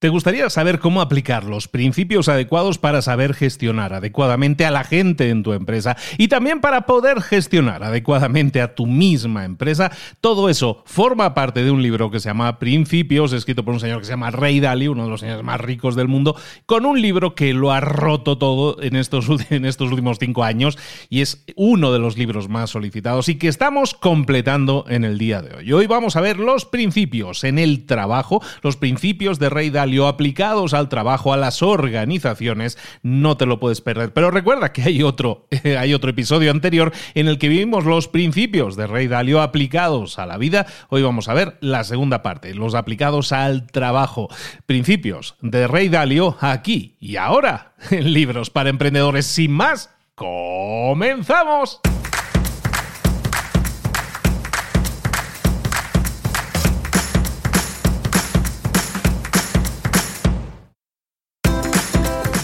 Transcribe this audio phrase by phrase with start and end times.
[0.00, 5.28] ¿Te gustaría saber cómo aplicar los principios adecuados para saber gestionar adecuadamente a la gente
[5.28, 9.92] en tu empresa y también para poder gestionar adecuadamente a tu misma empresa?
[10.22, 13.98] Todo eso forma parte de un libro que se llama Principios, escrito por un señor
[13.98, 16.34] que se llama Ray Dalio, uno de los señores más ricos del mundo,
[16.64, 20.78] con un libro que lo ha roto todo en estos, últimos cinco años
[21.10, 25.42] y es uno de los libros más solicitados y que estamos completando en el día
[25.42, 25.70] de hoy.
[25.74, 30.74] Hoy vamos a ver los principios en el trabajo, los principios de Ray Dalio aplicados
[30.74, 34.12] al trabajo, a las organizaciones, no te lo puedes perder.
[34.12, 35.46] Pero recuerda que hay otro,
[35.78, 40.26] hay otro episodio anterior en el que vivimos los principios de Rey Dalio aplicados a
[40.26, 40.66] la vida.
[40.88, 44.28] Hoy vamos a ver la segunda parte, los aplicados al trabajo.
[44.66, 49.26] Principios de Rey Dalio aquí y ahora en Libros para Emprendedores.
[49.26, 51.80] Sin más, comenzamos.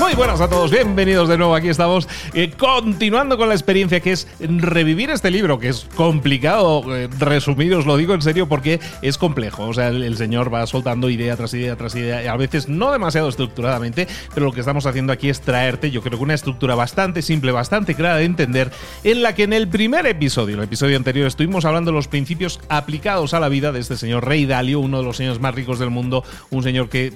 [0.00, 1.56] Muy buenas a todos, bienvenidos de nuevo.
[1.56, 6.84] Aquí estamos eh, continuando con la experiencia que es revivir este libro, que es complicado
[6.94, 9.66] eh, resumir, os lo digo en serio porque es complejo.
[9.66, 13.28] O sea, el, señor va soltando idea tras idea tras idea, a veces no demasiado
[13.28, 17.20] estructuradamente, pero lo que estamos haciendo aquí es traerte, yo creo que una estructura bastante
[17.20, 18.70] simple, bastante clara de entender,
[19.02, 22.60] en la que en el primer episodio, el episodio anterior, estuvimos hablando de los principios
[22.68, 25.80] aplicados a la vida de este señor Rey Dalio, uno de los señores más ricos
[25.80, 27.12] del mundo, un señor que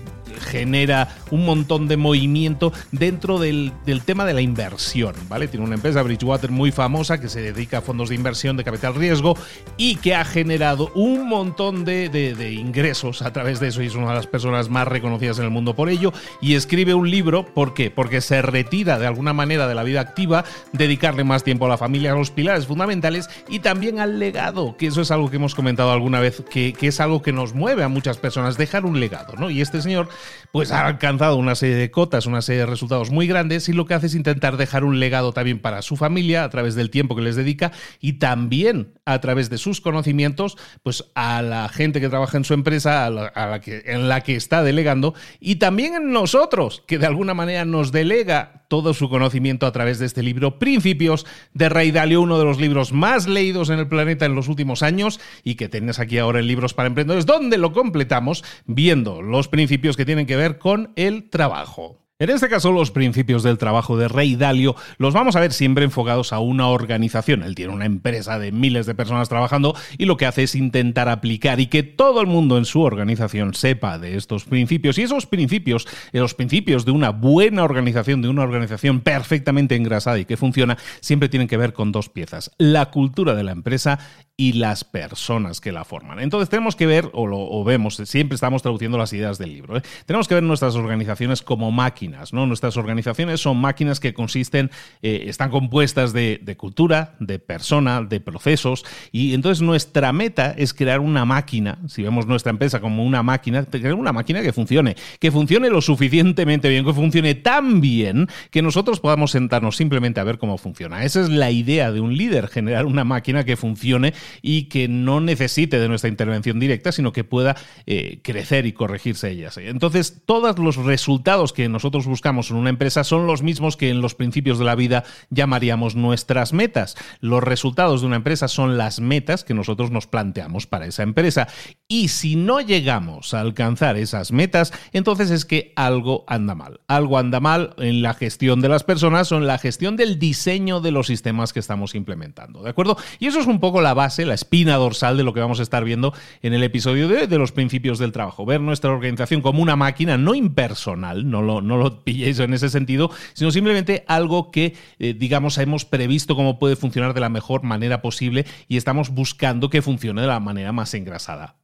[0.51, 3.73] genera un montón de movimiento Dentro del,
[4.05, 5.49] tema de la inversión, ¿vale?
[5.49, 8.95] Tiene una empresa, Bridgewater, muy famosa que se dedica a fondos de inversión de capital
[8.95, 9.37] riesgo
[9.77, 13.95] y que ha generado un montón de, de ingresos a través de eso y es
[13.95, 17.45] una de las personas más reconocidas en el mundo por ello y escribe un libro,
[17.45, 17.91] ¿por qué?
[17.91, 21.79] Porque se retira de alguna manera de la vida activa, dedicarle más tiempo a la
[21.79, 25.55] familia, a los pilares fundamentales y también al legado, que eso es algo que hemos
[25.55, 29.01] comentado alguna vez, que, que es algo que nos mueve a muchas personas, dejar un
[29.01, 29.51] legado, ¿no?
[29.51, 30.09] Y este señor
[30.51, 33.87] pues ha alcanzado una serie de cotas, una serie de resultados muy grandes y lo
[33.87, 37.17] que hace es intentar dejar un legado también para su familia a través del tiempo
[37.17, 42.09] que les dedica y también a través de sus conocimientos, pues a la gente que
[42.09, 46.13] trabaja en su empresa, a la, que, en la que está delegando y también en
[46.13, 50.59] nosotros, que de alguna manera nos delega todo su conocimiento a través de este libro
[50.59, 54.49] Principios de Rey Dalio, uno de los libros más leídos en el planeta en los
[54.49, 59.21] últimos años y que tienes aquí ahora en Libros para Emprendedores, donde lo completamos viendo
[59.21, 62.02] los principios que tienen que ver con el trabajo.
[62.23, 65.83] En este caso, los principios del trabajo de Rey Dalio los vamos a ver siempre
[65.83, 67.43] enfocados a una organización.
[67.43, 71.09] Él tiene una empresa de miles de personas trabajando y lo que hace es intentar
[71.09, 74.99] aplicar y que todo el mundo en su organización sepa de estos principios.
[74.99, 80.25] Y esos principios, los principios de una buena organización, de una organización perfectamente engrasada y
[80.25, 82.53] que funciona, siempre tienen que ver con dos piezas.
[82.57, 83.99] La cultura de la empresa
[84.37, 86.19] y las personas que la forman.
[86.19, 89.83] Entonces tenemos que ver, o lo vemos, siempre estamos traduciendo las ideas del libro, ¿eh?
[90.07, 92.47] tenemos que ver nuestras organizaciones como máquinas, ¿no?
[92.47, 94.71] Nuestras organizaciones son máquinas que consisten,
[95.03, 100.73] eh, están compuestas de, de, cultura, de persona, de procesos, y entonces nuestra meta es
[100.73, 104.97] crear una máquina, si vemos nuestra empresa como una máquina, crear una máquina que funcione,
[105.21, 110.25] que funcione lo suficientemente bien, que funcione tan bien que nosotros podamos sentarnos simplemente a
[110.25, 111.05] ver cómo funciona.
[111.05, 115.21] Esa es la idea de un líder, generar una máquina que funcione y que no
[115.21, 119.57] necesite de nuestra intervención directa, sino que pueda eh, crecer y corregirse ellas.
[119.57, 124.01] Entonces, todos los resultados que nosotros buscamos en una empresa son los mismos que en
[124.01, 126.97] los principios de la vida llamaríamos nuestras metas.
[127.21, 131.49] Los resultados de una empresa son las metas que nosotros nos planteamos para esa empresa.
[131.93, 136.81] Y si no llegamos a alcanzar esas metas, entonces es que algo anda mal.
[136.89, 140.81] Algo anda mal en la gestión de las personas o en la gestión del diseño
[140.81, 142.63] de los sistemas que estamos implementando.
[142.63, 142.97] ¿De acuerdo?
[143.19, 145.65] Y eso es un poco la base la espina dorsal de lo que vamos a
[145.65, 148.47] estar viendo en el episodio de, de los principios del trabajo.
[148.47, 152.71] Ver nuestra organización como una máquina no impersonal, no lo, no lo pilléis en ese
[152.71, 157.65] sentido, sino simplemente algo que, eh, digamos, hemos previsto cómo puede funcionar de la mejor
[157.65, 161.57] manera posible y estamos buscando que funcione de la manera más engrasada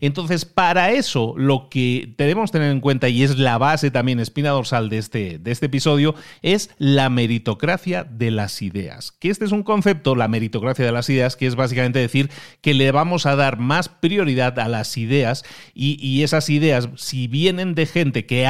[0.00, 4.50] Entonces, para eso, lo que debemos tener en cuenta, y es la base también, espina
[4.50, 9.12] dorsal de este, de este episodio, es la meritocracia de las ideas.
[9.12, 12.30] Que este es un concepto, la meritocracia de las ideas, que es básicamente decir
[12.60, 15.44] que le vamos a dar más prioridad a las ideas
[15.74, 18.46] y, esas ideas, si vienen de gente que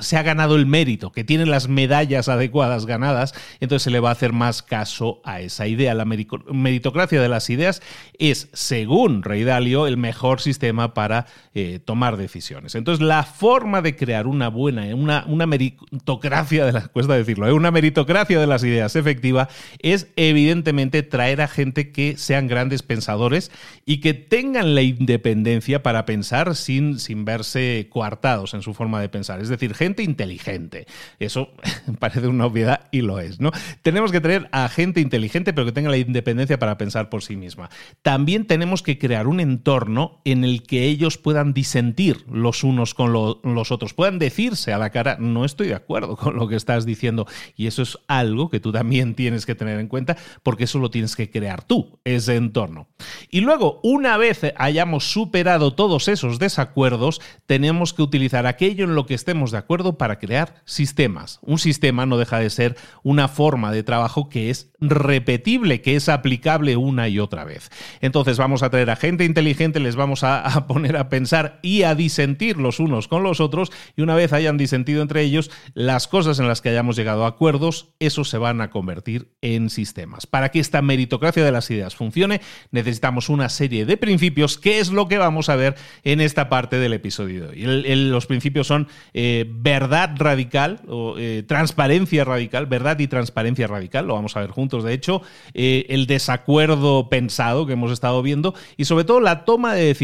[0.00, 4.10] se ha ganado el mérito, que tiene las medallas adecuadas ganadas, entonces se le va
[4.10, 5.94] a hacer más caso a esa idea.
[5.94, 7.82] La meritocracia de las ideas
[8.18, 12.74] es, según Rey Dalio, el mejor sistema para eh, tomar decisiones.
[12.74, 17.52] Entonces, la forma de crear una buena, una, una meritocracia de las, cuesta decirlo, ¿eh?
[17.52, 19.48] una meritocracia de las ideas efectiva
[19.78, 23.50] es evidentemente traer a gente que sean grandes grandes pensadores
[23.84, 29.08] y que tengan la independencia para pensar sin, sin verse coartados en su forma de
[29.08, 29.40] pensar.
[29.40, 30.86] Es decir, gente inteligente.
[31.18, 31.50] Eso
[31.98, 33.50] parece una obviedad y lo es, ¿no?
[33.82, 37.34] Tenemos que tener a gente inteligente pero que tenga la independencia para pensar por sí
[37.34, 37.68] misma.
[38.02, 43.12] También tenemos que crear un entorno en el que ellos puedan disentir los unos con
[43.12, 46.86] los otros, puedan decirse a la cara, no estoy de acuerdo con lo que estás
[46.86, 47.26] diciendo.
[47.56, 50.90] Y eso es algo que tú también tienes que tener en cuenta porque eso lo
[50.90, 52.88] tienes que crear tú, ese entorno.
[53.30, 59.06] Y luego, una vez hayamos superado todos esos desacuerdos, tenemos que utilizar aquello en lo
[59.06, 61.38] que estemos de acuerdo para crear sistemas.
[61.42, 66.08] Un sistema no deja de ser una forma de trabajo que es repetible, que es
[66.08, 67.70] aplicable una y otra vez.
[68.00, 71.94] Entonces vamos a traer a gente inteligente, les vamos a, poner a pensar y a
[71.94, 76.38] disentir los unos con los otros y una vez hayan disentido entre ellos, las cosas
[76.38, 80.26] en las que hayamos llegado a acuerdos, esos se van a convertir en sistemas.
[80.26, 82.40] Para que esta meritocracia de las ideas funcione,
[82.70, 86.78] necesitamos una serie de principios, que es lo que vamos a ver en esta parte
[86.78, 87.96] del episodio de hoy.
[88.10, 94.14] los principios son eh, verdad radical o eh, transparencia radical, verdad y transparencia radical, lo
[94.14, 95.22] vamos a ver juntos de hecho,
[95.54, 100.01] eh, el desacuerdo pensado que hemos estado viendo y sobre todo la toma de decisiones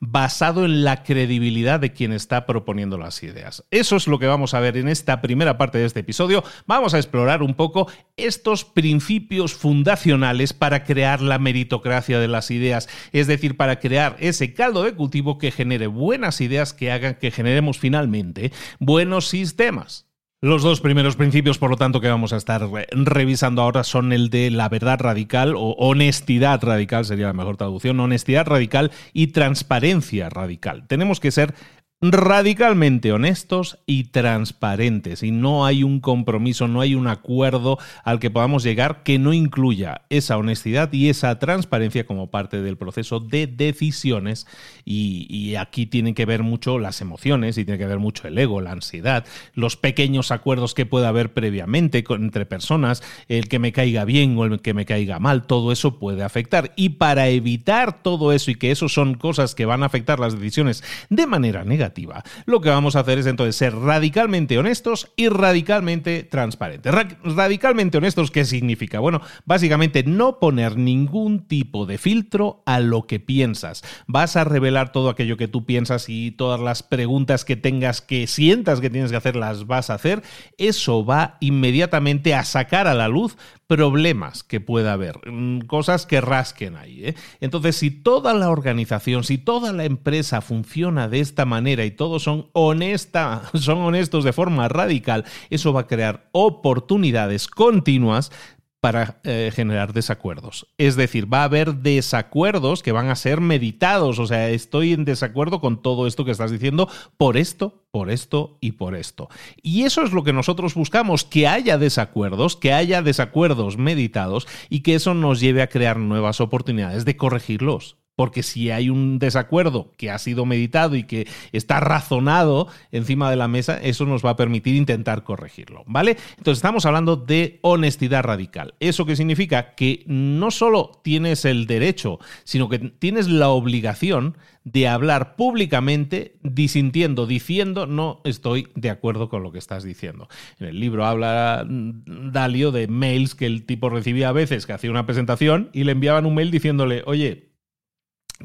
[0.00, 3.64] basado en la credibilidad de quien está proponiendo las ideas.
[3.70, 6.44] Eso es lo que vamos a ver en esta primera parte de este episodio.
[6.66, 12.88] Vamos a explorar un poco estos principios fundacionales para crear la meritocracia de las ideas,
[13.12, 17.30] es decir, para crear ese caldo de cultivo que genere buenas ideas que hagan que
[17.30, 20.07] generemos finalmente buenos sistemas.
[20.40, 24.30] Los dos primeros principios, por lo tanto, que vamos a estar revisando ahora son el
[24.30, 30.28] de la verdad radical o honestidad radical, sería la mejor traducción, honestidad radical y transparencia
[30.28, 30.86] radical.
[30.86, 31.54] Tenemos que ser
[32.00, 38.30] radicalmente honestos y transparentes y no hay un compromiso, no hay un acuerdo al que
[38.30, 43.48] podamos llegar que no incluya esa honestidad y esa transparencia como parte del proceso de
[43.48, 44.46] decisiones
[44.90, 48.60] y, aquí tienen que ver mucho las emociones y tiene que ver mucho el ego,
[48.60, 54.04] la ansiedad, los pequeños acuerdos que pueda haber previamente entre personas, el que me caiga
[54.04, 58.32] bien o el que me caiga mal, todo eso puede afectar y para evitar todo
[58.32, 62.22] eso y que eso son cosas que van a afectar las decisiones de manera negativa,
[62.46, 66.94] lo que vamos a hacer es entonces ser radicalmente honestos y radicalmente transparentes.
[67.24, 69.00] radicalmente honestos, ¿qué significa?
[69.00, 73.82] Bueno, básicamente no poner ningún tipo de filtro a lo que piensas.
[74.06, 78.26] Vas a revelar todo aquello que tú piensas y todas las preguntas que tengas que
[78.26, 80.22] sientas que tienes que hacer las vas a hacer.
[80.56, 83.36] Eso va inmediatamente a sacar a la luz
[83.68, 87.04] problemas que pueda haber, mm, cosas que rasquen ahí.
[87.04, 87.14] ¿eh?
[87.40, 92.22] Entonces, si toda la organización, si toda la empresa funciona de esta manera y todos
[92.22, 98.32] son, honesta, son honestos de forma radical, eso va a crear oportunidades continuas
[98.80, 100.68] para eh, generar desacuerdos.
[100.78, 104.18] Es decir, va a haber desacuerdos que van a ser meditados.
[104.18, 108.56] O sea, estoy en desacuerdo con todo esto que estás diciendo por esto, por esto
[108.60, 109.28] y por esto.
[109.62, 114.80] Y eso es lo que nosotros buscamos, que haya desacuerdos, que haya desacuerdos meditados y
[114.80, 119.92] que eso nos lleve a crear nuevas oportunidades de corregirlos porque si hay un desacuerdo
[119.96, 124.30] que ha sido meditado y que está razonado encima de la mesa, eso nos va
[124.30, 126.16] a permitir intentar corregirlo, ¿vale?
[126.36, 128.74] Entonces estamos hablando de honestidad radical.
[128.80, 129.76] ¿Eso qué significa?
[129.76, 137.24] Que no solo tienes el derecho, sino que tienes la obligación de hablar públicamente disintiendo,
[137.24, 140.28] diciendo no estoy de acuerdo con lo que estás diciendo.
[140.58, 144.90] En el libro habla Dalio de mails que el tipo recibía a veces que hacía
[144.90, 147.47] una presentación y le enviaban un mail diciéndole, oye,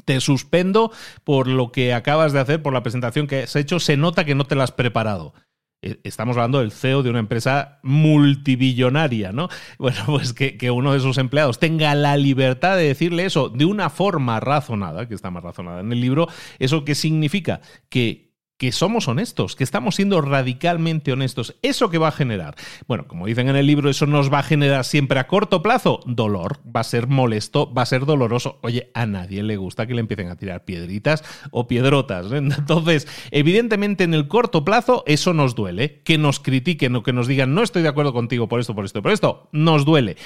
[0.04, 0.92] te suspendo
[1.24, 4.34] por lo que acabas de hacer, por la presentación que has hecho, se nota que
[4.34, 5.34] no te la has preparado.
[5.82, 9.48] E, estamos hablando del CEO de una empresa multibillonaria, ¿no?
[9.78, 13.64] Bueno, pues que, que, uno de sus empleados tenga la libertad de decirle eso de
[13.64, 17.60] una forma razonada, que está más razonada en el libro, ¿eso qué significa?
[17.88, 21.56] Que que somos honestos, que estamos siendo radicalmente honestos.
[21.62, 22.54] ¿Eso qué va a generar?
[22.86, 26.00] Bueno, como dicen en el libro, eso nos va a generar siempre a corto plazo
[26.06, 28.58] dolor, va a ser molesto, va a ser doloroso.
[28.62, 32.30] Oye, a nadie le gusta que le empiecen a tirar piedritas o piedrotas.
[32.32, 32.36] ¿eh?
[32.38, 36.02] Entonces, evidentemente en el corto plazo eso nos duele.
[36.04, 38.84] Que nos critiquen o que nos digan no estoy de acuerdo contigo por esto, por
[38.84, 40.16] esto, por esto, nos duele.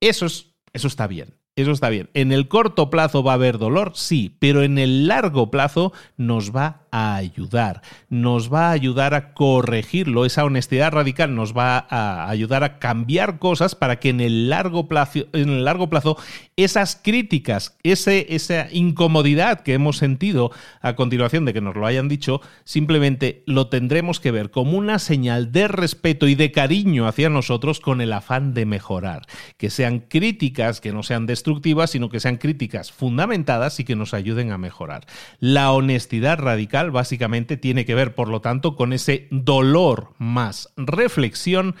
[0.00, 1.34] Eso, es, eso está bien.
[1.56, 2.10] Eso está bien.
[2.14, 6.54] En el corto plazo va a haber dolor, sí, pero en el largo plazo nos
[6.54, 12.28] va a ayudar, nos va a ayudar a corregirlo, esa honestidad radical nos va a
[12.30, 16.16] ayudar a cambiar cosas para que en el largo plazo, en el largo plazo
[16.56, 22.08] esas críticas, ese, esa incomodidad que hemos sentido a continuación de que nos lo hayan
[22.08, 27.28] dicho, simplemente lo tendremos que ver como una señal de respeto y de cariño hacia
[27.28, 29.22] nosotros con el afán de mejorar,
[29.56, 34.14] que sean críticas, que no sean destructivas, sino que sean críticas fundamentadas y que nos
[34.14, 35.06] ayuden a mejorar.
[35.40, 41.74] La honestidad radical básicamente tiene que ver, por lo tanto, con ese dolor más reflexión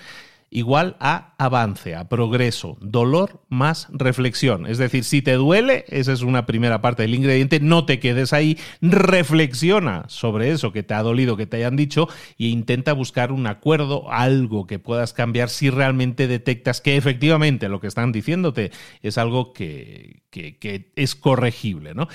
[0.54, 4.66] igual a avance, a progreso, dolor más reflexión.
[4.66, 8.32] Es decir, si te duele, esa es una primera parte del ingrediente, no te quedes
[8.32, 12.08] ahí, reflexiona sobre eso que te ha dolido, que te hayan dicho,
[12.38, 17.80] e intenta buscar un acuerdo, algo que puedas cambiar si realmente detectas que efectivamente lo
[17.80, 18.70] que están diciéndote
[19.02, 22.06] es algo que, que es corregible, ¿no?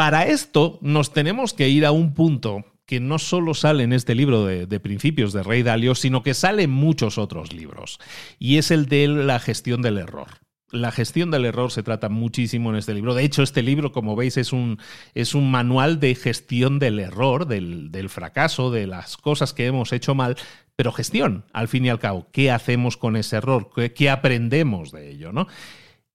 [0.00, 4.14] Para esto nos tenemos que ir a un punto que no solo sale en este
[4.14, 7.98] libro de, principios de Rey Dalio, sino que sale en muchos otros libros,
[8.38, 10.28] y es el de la gestión del error.
[10.70, 13.12] La gestión del error se trata muchísimo en este libro.
[13.12, 14.78] De hecho, este libro, como veis, es un,
[15.14, 20.14] es un manual de gestión del error, del, fracaso, de las cosas que hemos hecho
[20.14, 20.36] mal,
[20.76, 22.26] pero gestión, al fin y al cabo.
[22.32, 23.68] ¿Qué hacemos con ese error?
[23.76, 25.30] ¿Qué, qué aprendemos de ello?
[25.30, 25.46] ¿no?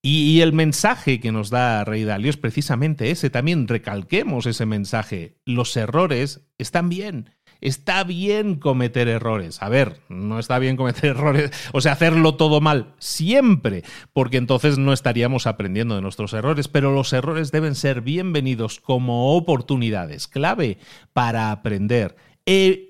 [0.07, 3.31] Y, el mensaje que nos da Rey Dalio es precisamente ese.
[3.31, 5.39] También recalquemos ese mensaje.
[5.45, 7.31] Los errores están bien.
[7.59, 9.63] Está bien cometer errores.
[9.63, 13.83] A ver, no está bien cometer errores, o sea, hacerlo todo mal siempre,
[14.13, 19.35] porque entonces no estaríamos aprendiendo de nuestros errores, pero los errores deben ser bienvenidos como
[19.35, 20.77] oportunidades clave
[21.13, 22.15] para aprender.
[22.45, 22.84] Eh,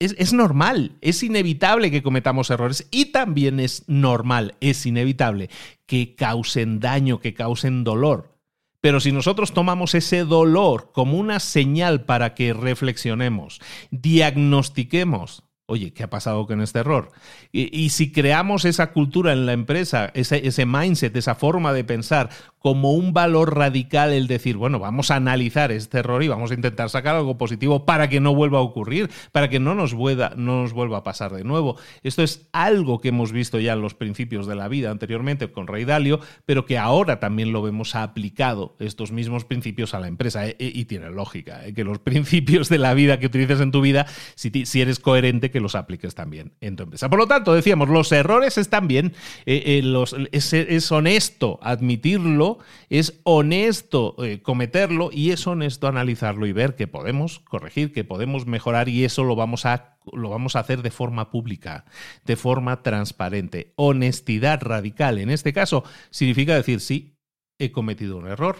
[0.00, 5.50] es, normal, es inevitable que cometamos errores y también es normal, es inevitable
[5.86, 8.34] que causen daño, que causen dolor.
[8.80, 16.02] Pero si nosotros tomamos ese dolor como una señal para que reflexionemos, diagnostiquemos, oye, ¿qué
[16.02, 17.12] ha pasado con este error?
[17.52, 22.30] Y, si creamos esa cultura en la empresa, ese, ese mindset, esa forma de pensar
[22.60, 26.54] como un valor radical el decir, bueno, vamos a analizar este error y vamos a
[26.54, 30.34] intentar sacar algo positivo para que no vuelva a ocurrir, para que no nos vuelva,
[30.36, 31.76] no nos vuelva a pasar de nuevo.
[32.02, 35.66] Esto es algo que hemos visto ya en los principios de la vida anteriormente con
[35.66, 40.46] Rey Dalio, pero que ahora también lo vemos aplicado, estos mismos principios a la empresa.
[40.46, 43.80] Eh, y tiene lógica, eh, que los principios de la vida que utilices en tu
[43.80, 47.08] vida, si, si, eres coherente, que los apliques también en tu empresa.
[47.08, 49.14] Por lo tanto, decíamos, los errores están bien,
[49.46, 52.49] eh, los, es honesto admitirlo,
[52.88, 58.46] es honesto eh, cometerlo y es honesto analizarlo y ver que podemos corregir, que podemos
[58.46, 61.84] mejorar y eso lo vamos a lo vamos a hacer de forma pública,
[62.24, 63.74] de forma transparente.
[63.76, 67.18] Honestidad radical, en este caso, significa decir, sí,
[67.58, 68.56] he cometido un error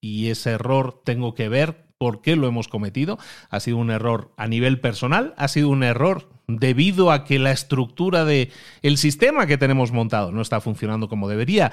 [0.00, 3.18] y ese error tengo que ver por qué lo hemos cometido.
[3.50, 7.52] Ha sido un error a nivel personal, ha sido un error debido a que la
[7.52, 8.50] estructura de
[8.82, 11.70] el sistema que tenemos montado no está funcionando como debería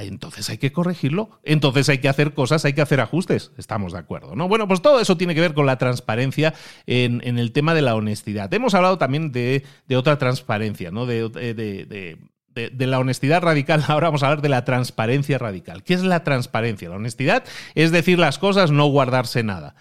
[0.00, 3.98] entonces hay que corregirlo, entonces hay que hacer cosas, hay que hacer ajustes, estamos de
[3.98, 4.48] acuerdo, ¿no?
[4.48, 6.54] Bueno, pues todo eso tiene que ver con la transparencia
[6.86, 8.52] en, el tema de la honestidad.
[8.54, 11.04] Hemos hablado también de, otra transparencia, ¿no?
[11.04, 12.18] De,
[12.54, 15.84] la honestidad radical, ahora vamos a hablar de la transparencia radical.
[15.84, 16.88] ¿Qué es la transparencia?
[16.88, 17.44] La honestidad
[17.74, 19.74] es decir las cosas, no guardarse nada.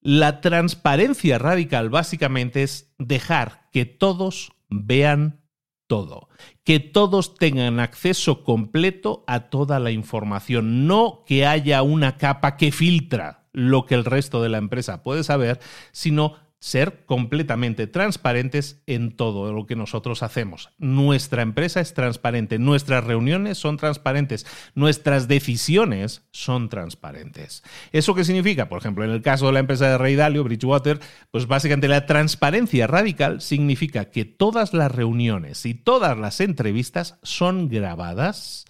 [0.00, 5.42] La transparencia radical básicamente es dejar que todos vean
[5.88, 6.28] todo.
[6.64, 12.70] Que todos tengan acceso completo a toda la información, no que haya una capa que
[12.70, 19.16] filtra lo que el resto de la empresa puede saber, sino ser completamente transparentes en
[19.16, 20.70] todo lo que nosotros hacemos.
[20.78, 27.64] Nuestra empresa es transparente, nuestras reuniones son transparentes, nuestras decisiones son transparentes.
[27.90, 28.68] ¿Eso qué significa?
[28.68, 31.00] Por ejemplo, en el caso de la empresa de Rey Dalio, Bridgewater,
[31.32, 37.70] pues básicamente la transparencia radical significa que todas las reuniones y todas las entrevistas son
[37.70, 38.66] grabadas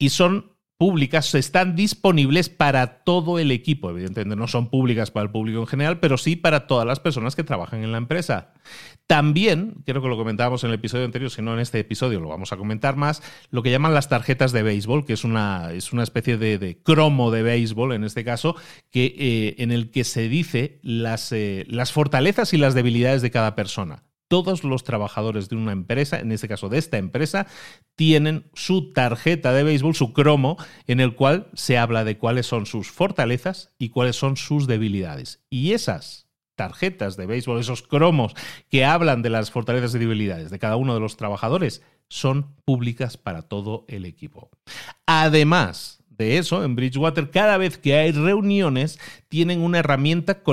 [0.00, 0.49] y son
[0.80, 3.90] públicas están disponibles para todo el equipo.
[3.90, 7.36] Evidentemente no son públicas para el público en general, pero sí para todas las personas
[7.36, 8.54] que trabajan en la empresa.
[9.06, 12.30] También, creo que lo comentábamos en el episodio anterior, si no en este episodio lo
[12.30, 15.92] vamos a comentar más, lo que llaman las tarjetas de béisbol, que es una, es
[15.92, 18.56] una especie de, cromo de béisbol, en este caso,
[18.90, 23.30] que, eh, en el que se dice las, eh, las fortalezas y las debilidades de
[23.30, 27.48] cada persona todos los trabajadores de una empresa, en este caso de esta empresa,
[27.96, 32.64] tienen su tarjeta de béisbol, su cromo, en el cual se habla de cuáles son
[32.64, 35.40] sus fortalezas y cuáles son sus debilidades.
[35.50, 38.36] Y esas tarjetas de béisbol, esos cromos
[38.68, 43.16] que hablan de las fortalezas y debilidades de cada uno de los trabajadores, son públicas
[43.16, 44.48] para todo el equipo.
[45.06, 50.44] Además, de eso, en Bridgewater, cada vez que hay reuniones, tienen una herramienta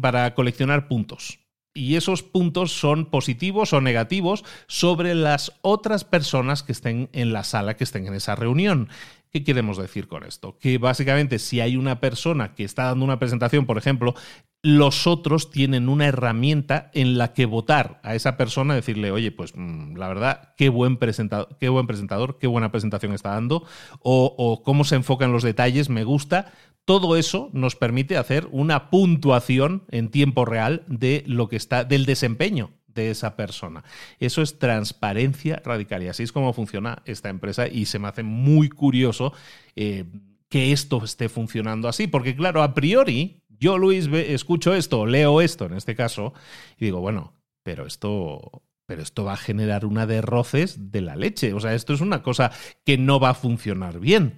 [0.00, 1.38] para coleccionar puntos
[1.74, 7.44] y esos puntos son positivos o negativos sobre las otras personas que estén en la
[7.44, 8.88] sala, que estén en esa reunión.
[9.30, 10.58] ¿Qué queremos decir con esto?
[10.58, 14.14] Que básicamente si hay una persona que está dando una presentación, por ejemplo,
[14.62, 19.52] los otros tienen una herramienta en la que votar a esa persona, decirle, oye, pues
[19.56, 23.64] mm, la verdad, qué buen, presentador, qué buen presentador, qué buena presentación está dando,
[24.00, 26.52] o, o cómo se enfoca en los detalles, me gusta,
[26.84, 32.06] todo eso nos permite hacer una puntuación en tiempo real de lo que está, del
[32.06, 33.84] desempeño de esa persona.
[34.18, 38.22] Eso es transparencia radical y así es como funciona esta empresa y se me hace
[38.22, 39.32] muy curioso
[39.76, 40.04] eh,
[40.48, 45.66] que esto esté funcionando así, porque claro, a priori yo Luis escucho esto, leo esto
[45.66, 46.34] en este caso
[46.78, 51.16] y digo, bueno, pero esto pero esto va a generar una de roces de la
[51.16, 52.50] leche, o sea, esto es una cosa
[52.84, 54.34] que no va a funcionar bien.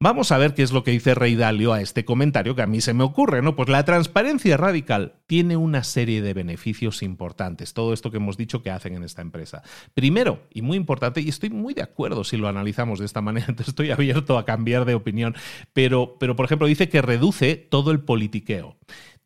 [0.00, 2.68] Vamos a ver qué es lo que dice Rey Dalio a este comentario que a
[2.68, 3.56] mí se me ocurre, ¿no?
[3.56, 8.62] Pues la transparencia radical tiene una serie de beneficios importantes, todo esto que hemos dicho
[8.62, 9.64] que hacen en esta empresa.
[9.94, 13.52] Primero, y muy importante, y estoy muy de acuerdo si lo analizamos de esta manera,
[13.66, 15.34] estoy abierto a cambiar de opinión,
[15.72, 18.76] pero, pero por ejemplo dice que reduce todo el politiqueo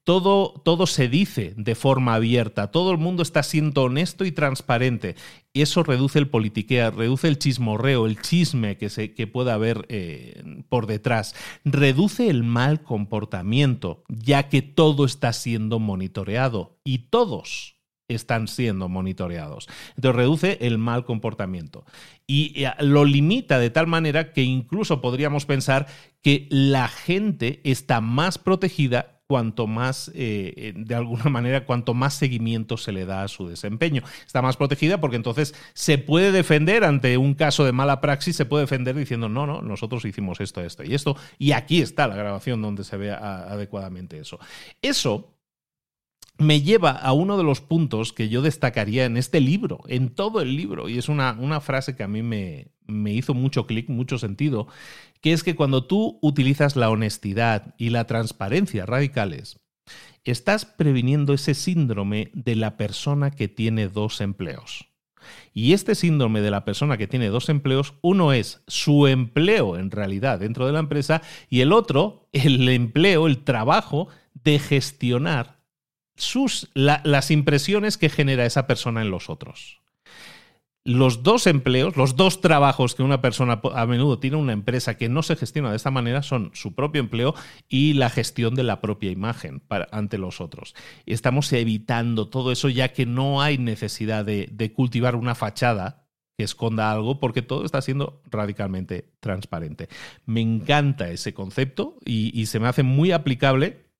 [0.04, 5.14] todo, todo se dice de forma abierta, todo el mundo está siendo honesto y transparente.
[5.52, 9.86] Y eso reduce el politiquea, reduce el chismorreo, el chisme que, se, que pueda haber
[9.88, 11.34] eh, por detrás,
[11.64, 17.76] reduce el mal comportamiento, ya que todo está siendo monitoreado y todos
[18.08, 19.68] están siendo monitoreados.
[19.96, 21.84] Entonces reduce el mal comportamiento
[22.26, 25.86] y eh, lo limita de tal manera que incluso podríamos pensar
[26.22, 32.12] que la gente está más protegida cuanto más, eh, eh, de alguna manera, cuanto más
[32.12, 34.02] seguimiento se le da a su desempeño.
[34.26, 38.44] Está más protegida porque entonces se puede defender ante un caso de mala praxis, se
[38.44, 42.14] puede defender diciendo, no, no, nosotros hicimos esto, esto y esto, y aquí está la
[42.14, 44.38] grabación donde se ve adecuadamente eso.
[44.82, 45.34] Eso
[46.36, 50.42] me lleva a uno de los puntos que yo destacaría en este libro, en todo
[50.42, 53.88] el libro, y es una, una frase que a mí me, me hizo mucho clic,
[53.88, 54.68] mucho sentido,
[55.22, 59.60] que es que cuando tú utilizas la honestidad y la transparencia radicales,
[60.24, 64.88] estás previniendo ese síndrome de la persona que tiene dos empleos.
[65.54, 69.92] Y este síndrome de la persona que tiene dos empleos, uno es su empleo en
[69.92, 75.60] realidad dentro de la empresa y el otro, el empleo, el trabajo de gestionar
[76.16, 79.81] sus, las impresiones que genera esa persona en los otros
[80.84, 85.08] los dos empleos, los dos trabajos que una persona a menudo tiene una empresa que
[85.08, 87.34] no se gestiona de esta manera son su propio empleo
[87.68, 90.74] y la gestión de la propia imagen ante los otros.
[91.06, 96.90] Estamos evitando todo eso ya que no hay necesidad de, cultivar una fachada que esconda
[96.90, 99.88] algo porque todo está siendo radicalmente transparente.
[100.24, 103.91] Me encanta ese concepto y se me hace muy aplicable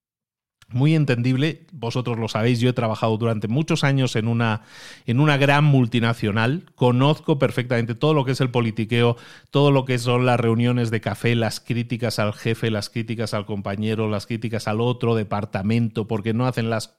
[0.75, 4.63] muy entendible, vosotros lo sabéis, yo he trabajado durante muchos años en una,
[5.07, 9.17] en una gran multinacional, conozco perfectamente todo lo que es el politiqueo,
[9.51, 13.47] todo lo que son las reuniones de café, las críticas al jefe, las críticas al
[13.47, 16.97] compañero, las críticas al otro departamento, porque no hacen las...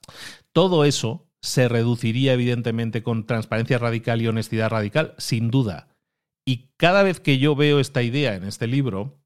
[0.52, 5.88] Todo eso se reduciría evidentemente con transparencia radical y honestidad radical, sin duda.
[6.46, 9.23] Y cada vez que yo veo esta idea en este libro,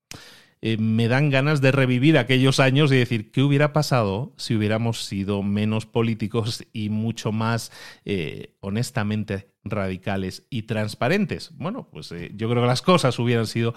[0.61, 5.05] eh, me dan ganas de revivir aquellos años y decir qué hubiera pasado si hubiéramos
[5.05, 7.71] sido menos políticos y mucho más
[8.05, 11.51] eh, honestamente radicales y transparentes.
[11.57, 13.75] Bueno, pues eh, yo creo que las cosas hubieran sido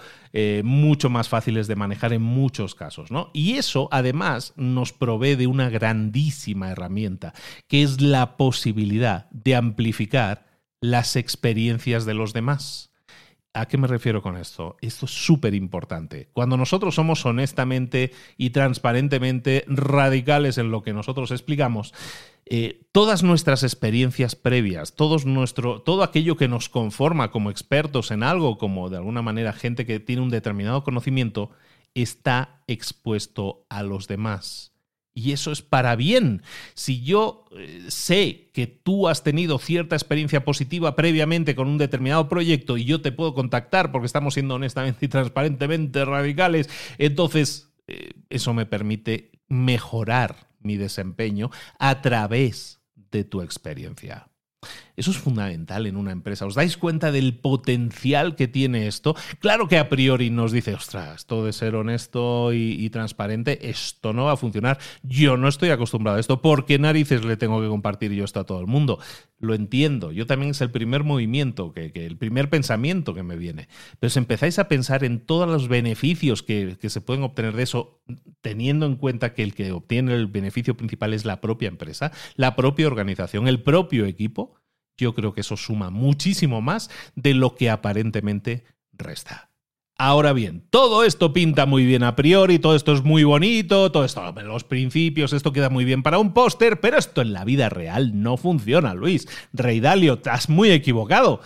[0.64, 3.30] mucho más fáciles de manejar en muchos casos, ¿no?
[3.34, 7.34] Y eso además nos provee de una grandísima herramienta,
[7.68, 10.46] que es la posibilidad de amplificar
[10.80, 12.91] las experiencias de los demás.
[13.54, 14.76] ¿A qué me refiero con esto?
[14.80, 16.28] Esto es súper importante.
[16.32, 21.92] Cuando nosotros somos honestamente y transparentemente radicales en lo que nosotros explicamos,
[22.46, 28.22] eh, todas nuestras experiencias previas, todos nuestro, todo aquello que nos conforma como expertos en
[28.22, 31.50] algo, como de alguna manera gente que tiene un determinado conocimiento,
[31.94, 34.71] está expuesto a los demás.
[35.14, 36.42] Y eso es para bien.
[36.74, 42.28] Si yo eh, sé que tú has tenido cierta experiencia positiva previamente con un determinado
[42.28, 48.12] proyecto y yo te puedo contactar porque estamos siendo honestamente y transparentemente radicales, entonces eh,
[48.30, 54.28] eso me permite mejorar mi desempeño a través de tu experiencia.
[54.96, 56.46] Eso es fundamental en una empresa.
[56.46, 59.16] ¿Os dais cuenta del potencial que tiene esto?
[59.38, 64.24] Claro que a priori nos dice, ostras, esto de ser honesto y, transparente, esto no
[64.24, 64.78] va a funcionar.
[65.02, 66.42] Yo no estoy acostumbrado a esto.
[66.42, 68.98] ¿Por qué narices le tengo que compartir yo esto a todo el mundo?
[69.38, 70.12] Lo entiendo.
[70.12, 73.68] Yo también es el primer movimiento, que, el primer pensamiento que me viene.
[73.98, 78.02] Pero si empezáis a pensar en todos los beneficios que se pueden obtener de eso,
[78.40, 82.56] teniendo en cuenta que el que obtiene el beneficio principal es la propia empresa, la
[82.56, 84.54] propia organización, el propio equipo,
[84.96, 89.50] yo creo que eso suma muchísimo más de lo que aparentemente resta.
[89.98, 94.04] Ahora bien, todo esto pinta muy bien a priori, todo esto es muy bonito, todo
[94.04, 97.68] esto, los principios, esto queda muy bien para un póster, pero esto en la vida
[97.68, 99.28] real no funciona, Luis.
[99.52, 101.40] Rey Dalio, estás muy equivocado.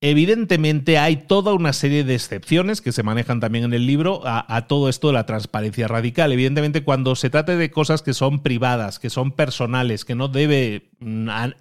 [0.00, 4.66] Evidentemente hay toda una serie de excepciones que se manejan también en el libro a,
[4.68, 6.30] todo esto de la transparencia radical.
[6.30, 10.92] Evidentemente cuando se trate de cosas que son privadas, que son personales, que no debe,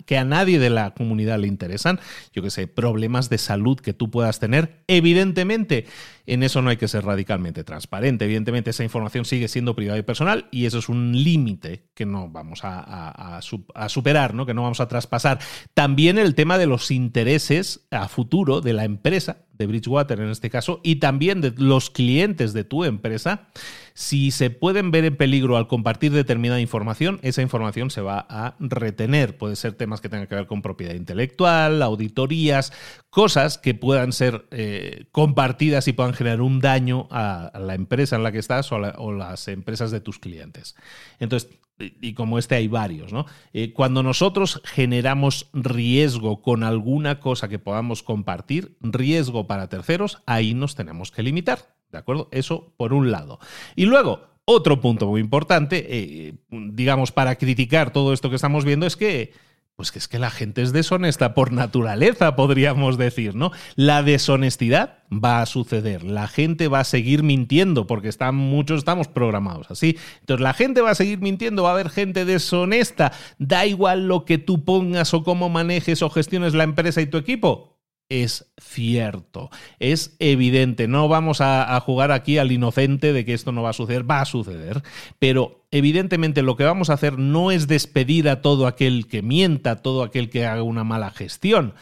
[0.06, 2.00] que a nadie de la comunidad le interesan,
[2.34, 5.86] yo que sé, problemas de salud que tú puedas tener, evidentemente
[6.28, 8.26] en eso no hay que ser radicalmente transparente.
[8.26, 12.30] Evidentemente esa información sigue siendo privada y personal y eso es un límite que no
[12.30, 13.40] vamos a,
[13.88, 14.46] superar, ¿no?
[14.46, 15.40] que no vamos a traspasar.
[15.74, 20.50] También el tema de los intereses a futuro de la empresa de Bridgewater en este
[20.50, 23.48] caso, y también de los clientes de tu empresa,
[23.94, 28.56] si se pueden ver en peligro al compartir determinada información, esa información se va a
[28.60, 29.38] retener.
[29.38, 32.72] Puede ser temas que tengan que ver con propiedad intelectual, auditorías,
[33.10, 38.24] cosas que puedan ser eh, compartidas y puedan generar un daño a, la empresa en
[38.24, 40.76] la que estás o, o las empresas de tus clientes.
[41.20, 43.26] Entonces, y como este hay varios, ¿no?
[43.54, 50.54] Eh, cuando nosotros generamos riesgo con alguna cosa que podamos compartir, riesgo para terceros, ahí
[50.54, 52.30] nos tenemos que limitar, ¿de acuerdo?
[52.32, 53.40] Eso por un lado.
[53.76, 58.86] Y luego, otro punto muy importante, eh, digamos, para criticar todo esto que estamos viendo,
[58.86, 59.34] es que
[59.78, 63.52] pues que es que la gente es deshonesta por naturaleza, podríamos decir, ¿no?
[63.76, 69.08] La deshonestidad va a suceder, la gente va a seguir mintiendo, porque están, muchos estamos
[69.08, 69.96] programados así.
[70.22, 74.26] Entonces la gente va a seguir mintiendo, va a haber gente deshonesta, da igual lo
[74.26, 77.77] que tú pongas o cómo manejes o gestiones la empresa y tu equipo.
[78.10, 83.62] Es cierto, es evidente, no vamos a, jugar aquí al inocente de que esto no
[83.62, 84.82] va a suceder, va a suceder,
[85.20, 89.78] pero evidentemente lo que vamos a hacer no es despedir a todo aquel que mienta,
[89.78, 91.74] todo aquel que haga una mala gestión.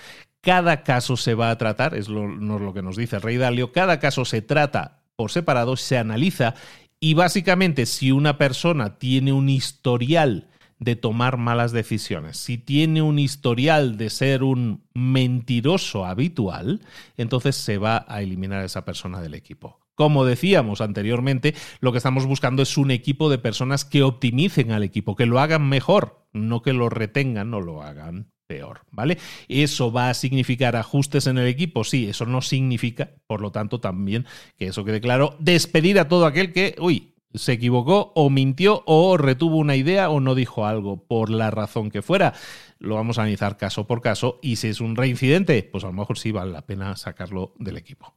[0.42, 4.00] Cada caso se va a tratar, es lo, lo que nos dice rey Dalio, cada
[4.00, 6.56] caso se trata por separado, se analiza
[7.00, 10.48] y básicamente si una persona tiene un historial
[10.80, 16.82] de tomar malas decisiones, si tiene un historial de ser un mentiroso habitual,
[17.18, 19.80] entonces se va a eliminar a esa persona del equipo.
[19.96, 24.84] Como decíamos anteriormente, lo que estamos buscando es un equipo de personas que optimicen al
[24.84, 29.18] equipo, que lo hagan mejor, no que lo retengan o lo hagan peor, ¿vale?
[29.48, 31.86] ¿Eso va a significar ajustes en el equipo?
[31.86, 34.26] Sí, eso no significa, por lo tanto, también
[34.58, 39.18] que eso quede claro, despedir a todo aquel que, uy, se equivocó o mintió o
[39.18, 42.34] retuvo una idea o no dijo algo por la razón que fuera.
[42.80, 45.94] Lo vamos a analizar caso por caso y si es un reincidente, pues a lo
[45.94, 48.16] mejor sí vale la pena sacarlo del equipo.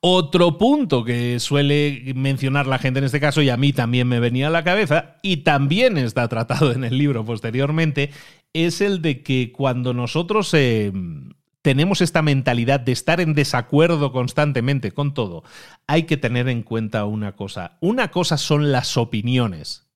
[0.00, 4.20] Otro punto que suele mencionar la gente en este caso, y a mí también me
[4.20, 8.10] venía a la cabeza, y también está tratado en el libro posteriormente,
[8.52, 10.92] es el de que cuando nosotros eh,
[11.62, 15.44] tenemos esta mentalidad de estar en desacuerdo constantemente con todo,
[15.86, 17.78] hay que tener en cuenta una cosa.
[17.80, 19.88] Una cosa son las opiniones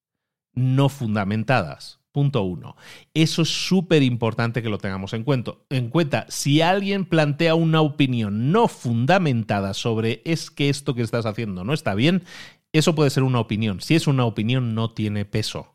[0.54, 2.00] no fundamentadas.
[2.12, 2.76] Punto uno.
[3.12, 5.52] Eso es súper importante que lo tengamos en cuenta.
[5.68, 6.24] en cuenta.
[6.30, 11.74] Si alguien plantea una opinión no fundamentada sobre es que esto que estás haciendo no
[11.74, 12.22] está bien,
[12.72, 13.82] eso puede ser una opinión.
[13.82, 15.74] Si es una opinión, no tiene peso.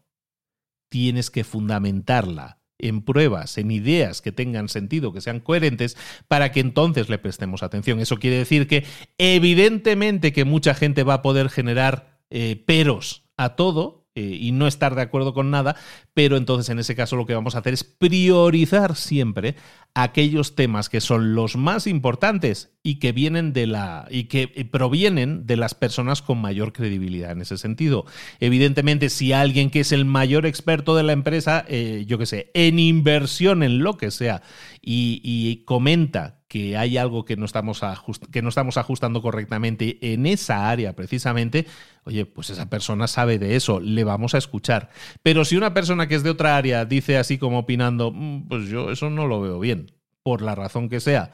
[0.89, 6.60] Tienes que fundamentarla en pruebas, en ideas que tengan sentido, que sean coherentes, para que
[6.60, 8.00] entonces le prestemos atención.
[8.00, 8.86] Eso quiere decir que
[9.17, 14.67] evidentemente que mucha gente va a poder generar eh, peros a todo, eh, y no
[14.67, 15.78] estar de acuerdo con nada,
[16.13, 19.56] pero entonces en ese caso lo que vamos a hacer es priorizar siempre
[19.93, 25.47] aquellos temas que son los más importantes y que vienen de la y que provienen
[25.47, 28.06] de las personas con mayor credibilidad en ese sentido.
[28.41, 32.52] Evidentemente, si alguien que es el mayor experto de la empresa, eh, yo qué sé,
[32.54, 34.41] en inversión en lo que sea,
[34.82, 37.82] y comenta que hay algo que no, estamos
[38.30, 41.66] que no estamos ajustando correctamente en esa área precisamente,
[42.04, 44.90] oye, pues esa persona sabe de eso, le vamos a escuchar.
[45.24, 48.68] Pero si una persona que es de otra área dice así como opinando, mm, pues
[48.68, 51.32] yo eso no lo veo bien, por la razón que sea,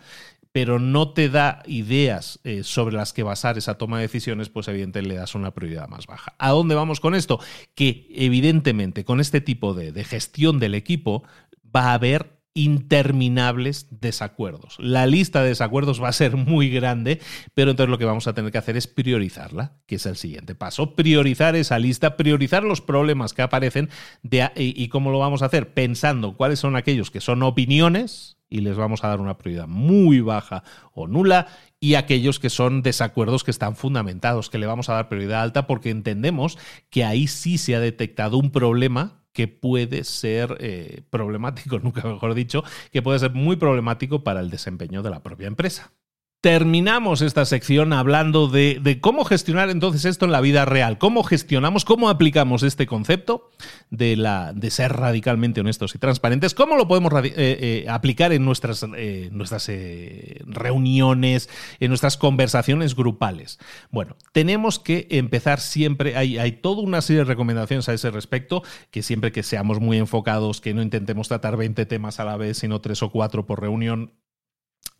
[0.51, 4.67] pero no te da ideas eh, sobre las que basar esa toma de decisiones, pues
[4.67, 6.35] evidentemente le das una prioridad más baja.
[6.37, 7.39] ¿A dónde vamos con esto?
[7.73, 11.23] Que evidentemente con este tipo de, de gestión del equipo
[11.75, 14.77] va a haber interminables desacuerdos.
[14.79, 17.21] La lista de desacuerdos va a ser muy grande,
[17.53, 20.55] pero entonces lo que vamos a tener que hacer es priorizarla, que es el siguiente
[20.55, 20.95] paso.
[20.95, 23.89] Priorizar esa lista, priorizar los problemas que aparecen
[24.55, 28.75] y cómo lo vamos a hacer, pensando cuáles son aquellos que son opiniones y les
[28.75, 31.47] vamos a dar una prioridad muy baja o nula
[31.79, 35.67] y aquellos que son desacuerdos que están fundamentados, que le vamos a dar prioridad alta
[35.67, 36.57] porque entendemos
[36.89, 42.33] que ahí sí se ha detectado un problema que puede ser eh, problemático, nunca mejor
[42.33, 45.93] dicho, que puede ser muy problemático para el desempeño de la propia empresa.
[46.39, 51.83] Terminamos esta sección hablando de, cómo gestionar entonces esto en la vida real, cómo gestionamos,
[51.83, 53.49] cómo aplicamos este concepto
[53.89, 54.15] de,
[54.69, 58.85] ser radicalmente honestos y transparentes, cómo lo podemos eh, eh, aplicar en nuestras,
[59.31, 59.71] nuestras
[60.45, 63.57] reuniones, en nuestras conversaciones grupales.
[63.89, 68.61] Bueno, tenemos que empezar siempre, hay, hay toda una serie de recomendaciones a ese respecto,
[68.91, 72.59] que siempre que seamos muy enfocados, que no intentemos tratar 20 temas a la vez,
[72.59, 74.13] sino tres o cuatro por reunión,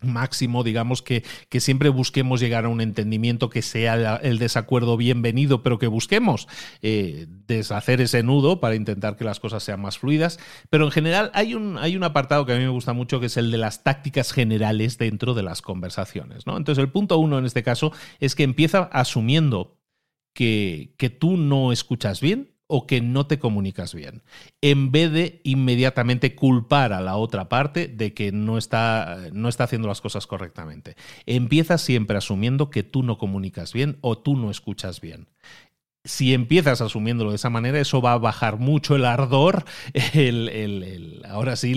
[0.01, 5.63] máximo, digamos que, que, siempre busquemos llegar a un entendimiento que sea el desacuerdo bienvenido,
[5.63, 6.47] pero que busquemos
[6.81, 10.39] eh, deshacer ese nudo para intentar que las cosas sean más fluidas.
[10.69, 13.25] Pero en general hay un, hay un apartado que a mí me gusta mucho, que
[13.27, 16.45] es el de las tácticas generales dentro de las conversaciones.
[16.45, 16.57] ¿no?
[16.57, 19.79] Entonces el punto uno en este caso es que empieza asumiendo
[20.33, 24.23] que, que tú no escuchas bien, o que no te comunicas bien,
[24.61, 29.63] en vez de inmediatamente culpar a la otra parte de que no está, no está
[29.63, 30.95] haciendo las cosas correctamente.
[31.25, 35.27] Empieza siempre asumiendo que tú no comunicas bien o tú no escuchas bien
[36.07, 39.65] si empiezas asumiéndolo de esa manera, eso va a bajar mucho el ardor,
[40.13, 41.75] el, ahora sí,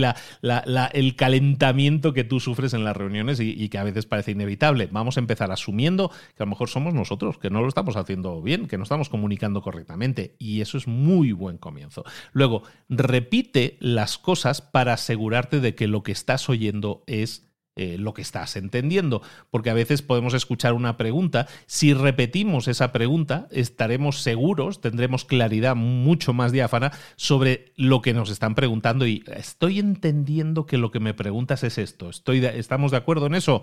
[0.92, 4.88] el calentamiento que tú sufres en las reuniones y, que a veces parece inevitable.
[4.90, 8.40] Vamos a empezar asumiendo que a lo mejor somos nosotros, que no lo estamos haciendo
[8.40, 10.36] bien, que no estamos comunicando correctamente.
[10.38, 12.04] Y eso es muy buen comienzo.
[12.32, 18.14] Luego, repite las cosas para asegurarte de que lo que estás oyendo es eh, lo
[18.14, 24.22] que estás entendiendo, porque a veces podemos escuchar una pregunta, si repetimos esa pregunta, estaremos
[24.22, 30.66] seguros, tendremos claridad mucho más diáfana sobre lo que nos están preguntando y estoy entendiendo
[30.66, 33.62] que lo que me preguntas es esto, estoy ¿estamos de acuerdo en eso?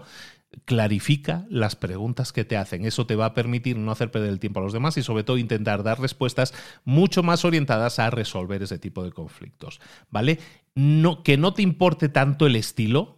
[0.64, 4.40] Clarifica las preguntas que te hacen, eso te va a permitir no hacer perder el
[4.40, 6.54] tiempo a los demás y sobre todo intentar dar respuestas
[6.86, 10.40] mucho más orientadas a resolver ese tipo de conflictos, ¿vale?
[10.76, 13.17] No, que no te importe tanto el estilo,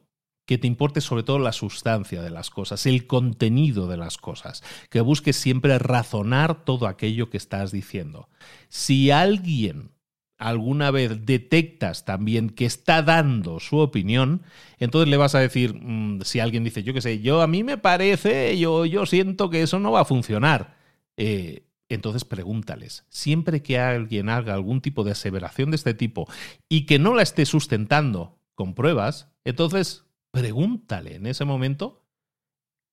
[0.50, 4.64] que te importe sobre todo la sustancia de las cosas, el contenido de las cosas,
[4.90, 8.30] que busques siempre razonar todo aquello que estás diciendo.
[8.68, 9.92] Si alguien
[10.40, 14.42] alguna vez detectas también que está dando su opinión,
[14.80, 17.64] entonces le vas a decir, mm, si alguien dice, yo qué sé, yo a mí
[17.64, 20.78] me parece, yo, yo siento que eso no va a funcionar.
[21.16, 23.06] Eh, entonces pregúntales.
[23.10, 26.28] Siempre que alguien haga algún tipo de aseveración de este tipo
[26.68, 32.06] y que no la esté sustentando con pruebas, entonces pregúntale en ese momento.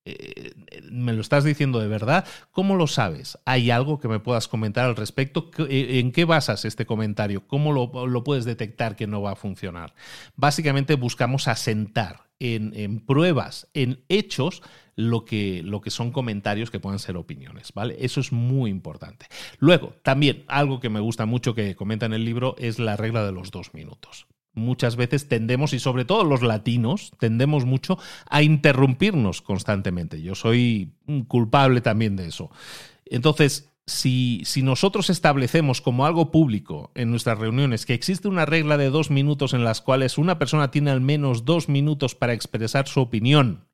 [0.05, 0.53] Eh,
[0.89, 2.25] ¿Me lo estás diciendo de verdad?
[2.51, 3.37] ¿Cómo lo sabes?
[3.43, 5.51] ¿Hay algo que me puedas comentar al respecto?
[5.67, 7.45] Eh, ¿En qué basas este comentario?
[7.45, 9.93] ¿Cómo lo, puedes detectar que no va a funcionar?
[10.37, 14.61] Básicamente buscamos asentar en, en pruebas, en hechos,
[14.95, 17.97] lo que, lo que, son comentarios que puedan ser opiniones, ¿vale?
[17.99, 19.27] Eso es muy importante.
[19.59, 23.25] Luego, también algo que me gusta mucho que comenta en el libro es la regla
[23.25, 24.25] de los dos minutos
[24.57, 27.97] muchas veces tendemos, y sobre todo los latinos, tendemos mucho
[28.29, 30.21] a interrumpirnos constantemente.
[30.21, 30.93] Yo soy
[31.27, 32.51] culpable también de eso.
[33.05, 38.75] Entonces, si, si, nosotros establecemos como algo público en nuestras reuniones que existe una regla
[38.77, 42.89] de dos minutos en las cuales una persona tiene al menos dos minutos para expresar
[42.89, 43.69] su opinión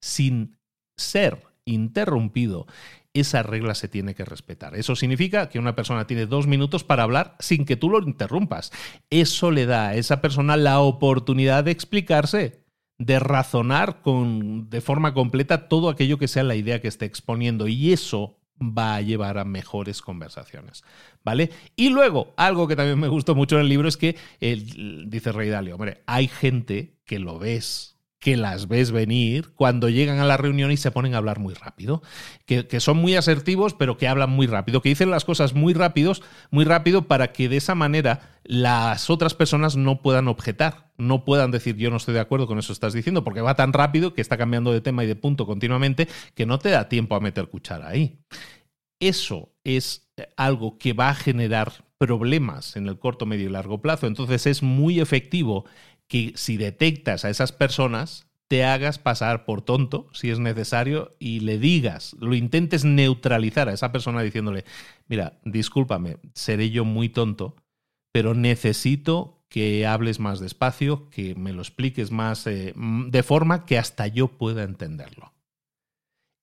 [0.00, 0.56] sin
[0.96, 2.66] ser interrumpido
[3.14, 4.74] esa regla se tiene que respetar.
[4.74, 8.72] Eso significa que una persona tiene dos minutos para hablar sin que tú lo interrumpas.
[9.10, 12.64] Eso le da a esa persona la oportunidad de explicarse,
[12.98, 17.68] de razonar con, de forma completa todo aquello que sea la idea que esté exponiendo.
[17.68, 20.84] Y eso va a llevar a mejores conversaciones.
[21.24, 21.50] ¿Vale?
[21.76, 25.50] Y luego, algo que también me gustó mucho en el libro es que, dice Rey
[25.50, 27.91] Dalio, hombre, hay gente que lo ves
[28.22, 31.54] que las ves venir cuando llegan a la reunión y se ponen a hablar muy
[31.54, 32.02] rápido,
[32.46, 36.22] que, son muy asertivos pero que hablan muy rápido, que dicen las cosas muy rápidos,
[36.52, 41.50] muy rápido para que de esa manera las otras personas no puedan objetar, no puedan
[41.50, 44.14] decir yo no estoy de acuerdo con eso que estás diciendo, porque va tan rápido
[44.14, 46.06] que está cambiando de tema y de punto continuamente
[46.36, 48.20] que no te da tiempo a meter cuchara ahí.
[49.00, 54.08] Eso es algo que va a generar problemas en el corto, medio y largo plazo.
[54.08, 55.64] Entonces es muy efectivo
[56.12, 61.40] que si detectas a esas personas, te hagas pasar por tonto, si es necesario, y
[61.40, 64.66] le digas, lo intentes neutralizar a esa persona diciéndole,
[65.08, 67.56] mira, discúlpame, seré yo muy tonto,
[68.12, 73.78] pero necesito que hables más despacio, que me lo expliques más eh, de forma que
[73.78, 75.32] hasta yo pueda entenderlo.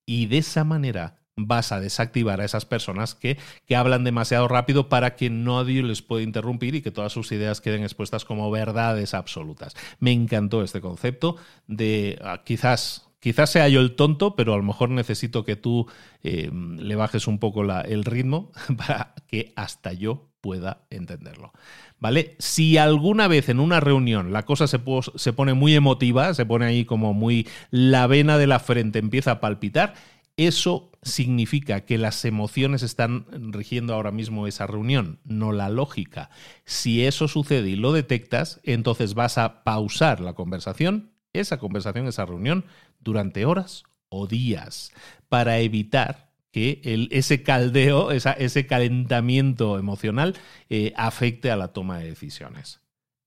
[0.07, 4.89] Y de esa manera vas a desactivar a esas personas que, que hablan demasiado rápido
[4.89, 9.13] para que nadie les pueda interrumpir y que todas sus ideas queden expuestas como verdades
[9.13, 9.75] absolutas.
[9.99, 14.63] Me encantó este concepto de ah, quizás quizás sea yo el tonto, pero a lo
[14.63, 15.87] mejor necesito que tú
[16.23, 21.51] eh, le bajes un poco el ritmo para que hasta yo pueda entenderlo.
[21.99, 22.35] ¿Vale?
[22.39, 24.79] Si alguna vez en una reunión la cosa se,
[25.15, 29.31] se pone muy emotiva, se pone ahí como muy la vena de la frente empieza
[29.31, 29.95] a palpitar,
[30.37, 36.29] eso significa que las emociones están rigiendo ahora mismo esa reunión, no la lógica.
[36.65, 42.25] Si eso sucede y lo detectas, entonces vas a pausar la conversación, esa conversación, esa
[42.25, 42.65] reunión,
[42.99, 44.91] durante horas o días,
[45.29, 46.81] para evitar que
[47.11, 50.35] ese caldeo, ese calentamiento emocional
[50.69, 52.81] eh, afecte a la toma de decisiones.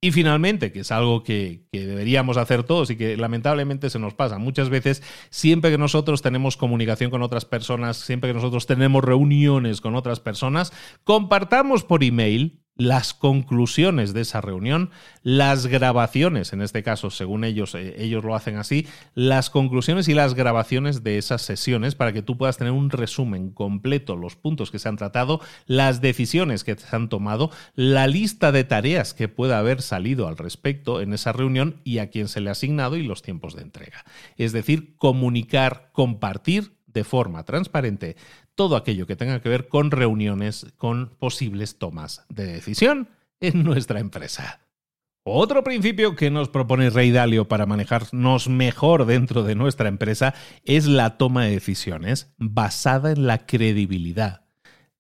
[0.05, 4.37] Y finalmente, que es algo que, deberíamos hacer todos y que lamentablemente se nos pasa
[4.37, 9.81] muchas veces, siempre que nosotros tenemos comunicación con otras personas, siempre que nosotros tenemos reuniones
[9.81, 10.73] con otras personas,
[11.05, 14.91] compartamos por email las conclusiones de esa reunión,
[15.23, 20.15] las grabaciones, en este caso, según ellos, eh, ellos lo hacen así, las conclusiones y
[20.15, 24.71] las grabaciones de esas sesiones para que tú puedas tener un resumen completo, los puntos
[24.71, 29.29] que se han tratado, las decisiones que se han tomado, la lista de tareas que
[29.29, 32.97] pueda haber salido al respecto en esa reunión y a quién se le ha asignado
[32.97, 34.05] y los tiempos de entrega.
[34.37, 38.17] Es decir, comunicar, compartir de forma transparente
[38.55, 43.09] todo aquello que tenga que ver con reuniones, con posibles tomas de decisión
[43.41, 44.61] en nuestra empresa.
[45.25, 50.35] Otro principio que nos propone Rey Dalio para manejarnos mejor dentro de nuestra empresa
[50.65, 54.42] es la toma de decisiones basada en la credibilidad.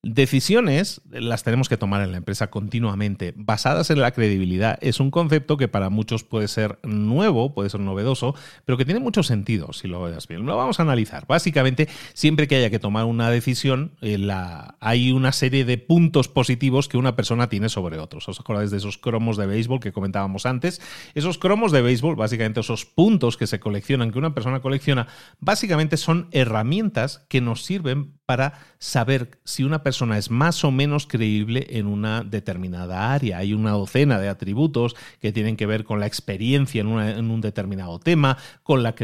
[0.05, 4.77] Decisiones las tenemos que tomar en la empresa continuamente, basadas en la credibilidad.
[4.81, 8.35] Es un concepto que para muchos puede ser nuevo, puede ser novedoso,
[8.65, 10.45] pero que tiene mucho sentido si lo ves bien.
[10.45, 11.29] Lo vamos a analizar.
[11.29, 16.27] Básicamente, siempre que haya que tomar una decisión, eh, la, hay una serie de puntos
[16.27, 18.29] positivos que una persona tiene sobre otros.
[18.29, 20.83] ¿Os acordáis de esos cromos de béisbol que comentábamos antes?
[21.15, 25.07] Esos cromos de béisbol, básicamente esos puntos que se coleccionan, que una persona colecciona,
[25.39, 31.07] básicamente son herramientas que nos sirven para saber si una persona es más o menos
[31.07, 33.39] creíble en una determinada área.
[33.39, 37.99] Hay una docena de atributos que tienen que ver con la experiencia en, un determinado
[37.99, 38.95] tema, con la,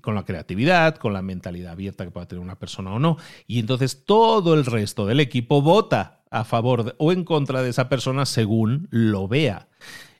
[0.00, 3.16] con la creatividad, con la mentalidad abierta que pueda tener una persona o no.
[3.46, 7.88] Y entonces todo el resto del equipo vota a favor o en contra de esa
[7.88, 9.68] persona según lo vea.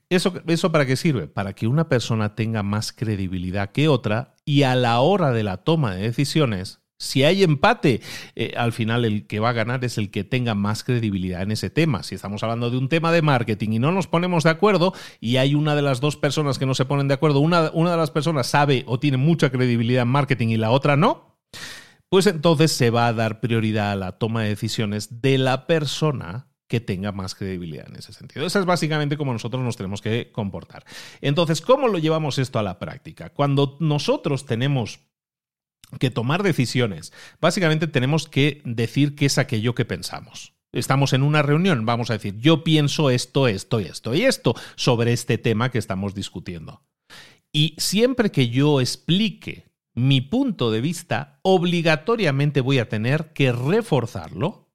[0.09, 1.29] ¿Eso, ¿Eso para qué sirve?
[1.29, 5.59] Para que una persona tenga más credibilidad que otra y a la hora de la
[5.59, 8.03] toma de decisiones si hay empate,
[8.37, 11.51] eh, al final el que va a ganar es el que tenga más credibilidad en
[11.51, 12.03] ese tema.
[12.03, 15.39] Si estamos hablando de un tema de marketing y no nos ponemos de acuerdo y
[15.39, 17.97] hay una de las dos personas que no se ponen de acuerdo, una, una de
[17.97, 21.39] las personas sabe o tiene mucha credibilidad en marketing y la otra no,
[22.11, 26.49] pues entonces se va a dar prioridad a la toma de decisiones de la persona
[26.69, 28.45] que tenga más credibilidad en ese sentido.
[28.45, 30.85] Esa es básicamente como nosotros nos tenemos que comportar.
[31.23, 33.31] Entonces, ¿cómo lo llevamos esto a la práctica?
[33.31, 35.01] Cuando nosotros tenemos
[35.99, 37.13] que tomar decisiones.
[37.41, 40.55] Básicamente tenemos que decir qué es aquello que pensamos.
[40.73, 45.13] Estamos en una reunión, vamos a decir, yo pienso esto, esto, esto y esto sobre
[45.13, 46.83] este tema que estamos discutiendo.
[47.53, 54.69] Y siempre que yo explique mi punto de vista, obligatoriamente voy a tener que reforzarlo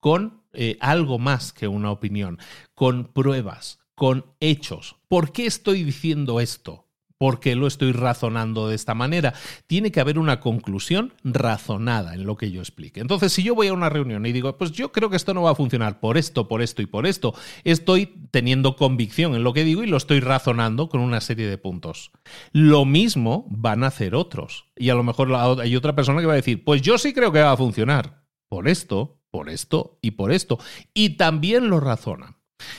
[0.00, 2.38] con eh, algo más que una opinión,
[2.74, 4.96] con pruebas, con hechos.
[5.08, 6.85] ¿Por qué estoy diciendo esto?
[7.18, 9.34] Porque lo estoy razonando de esta manera.
[9.66, 13.00] Tiene que haber una conclusión razonada en lo que yo explique.
[13.00, 15.42] Entonces, si yo voy a una reunión y digo, pues yo creo que esto no
[15.42, 19.52] va a funcionar por esto, por esto y por esto, estoy teniendo convicción en lo
[19.52, 22.10] que digo y lo estoy razonando con una serie de puntos.
[22.52, 24.66] Lo mismo van a hacer otros.
[24.76, 27.32] Y a lo mejor hay otra persona que va a decir, pues yo sí creo
[27.32, 28.24] que va a funcionar.
[28.48, 30.58] Por esto, por esto y por esto.
[30.94, 32.36] Y también lo razonan.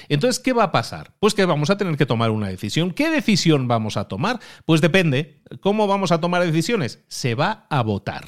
[0.09, 1.13] Entonces, ¿qué va a pasar?
[1.19, 2.91] Pues que vamos a tener que tomar una decisión.
[2.91, 4.39] ¿Qué decisión vamos a tomar?
[4.65, 5.41] Pues depende.
[5.61, 7.03] ¿Cómo vamos a tomar decisiones?
[7.07, 8.25] Se va a votar.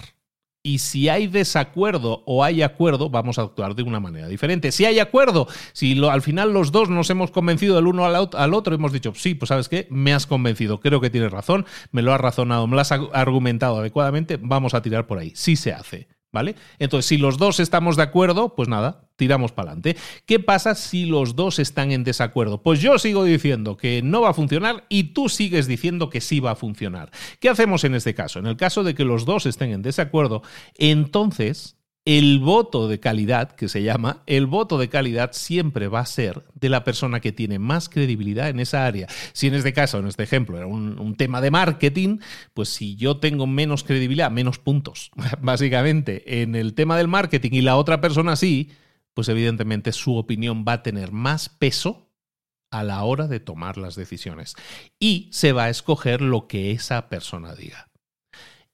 [0.61, 4.73] Y si hay desacuerdo o hay acuerdo, vamos a actuar de una manera diferente.
[4.73, 8.53] Si hay acuerdo, si al final los dos nos hemos convencido del uno al, al
[8.53, 12.01] otro, hemos dicho, sí, pues sabes qué, me has convencido, creo que tienes razón, me
[12.01, 15.31] lo has razonado, me lo has argumentado adecuadamente, vamos a tirar por ahí.
[15.33, 16.09] Sí se hace.
[16.32, 16.55] ¿Vale?
[16.77, 19.97] Entonces, si los dos estamos de acuerdo, pues nada, tiramos para adelante.
[20.27, 22.61] ¿Qué pasa si los dos están en desacuerdo?
[22.61, 26.39] Pues yo sigo diciendo que no va a funcionar y tú sigues diciendo que sí
[26.39, 27.09] va a funcionar.
[27.39, 28.38] ¿Qué hacemos en este caso?
[28.38, 30.43] En el caso de que los dos estén en desacuerdo,
[30.77, 31.78] entonces
[32.18, 36.43] el voto de calidad, que se llama, el voto de calidad siempre va a ser
[36.55, 39.07] de la persona que tiene más credibilidad en esa área.
[39.32, 42.18] Si en este caso, en este ejemplo, era un, tema de marketing,
[42.55, 47.62] pues si yo tengo menos credibilidad, menos puntos, básicamente, en el tema del marketing y
[47.62, 48.72] la otra persona sí,
[49.14, 52.10] pues evidentemente su opinión va a tener más peso
[52.72, 54.55] a la hora de tomar las decisiones.
[54.99, 57.88] Y se va a escoger lo que esa persona diga.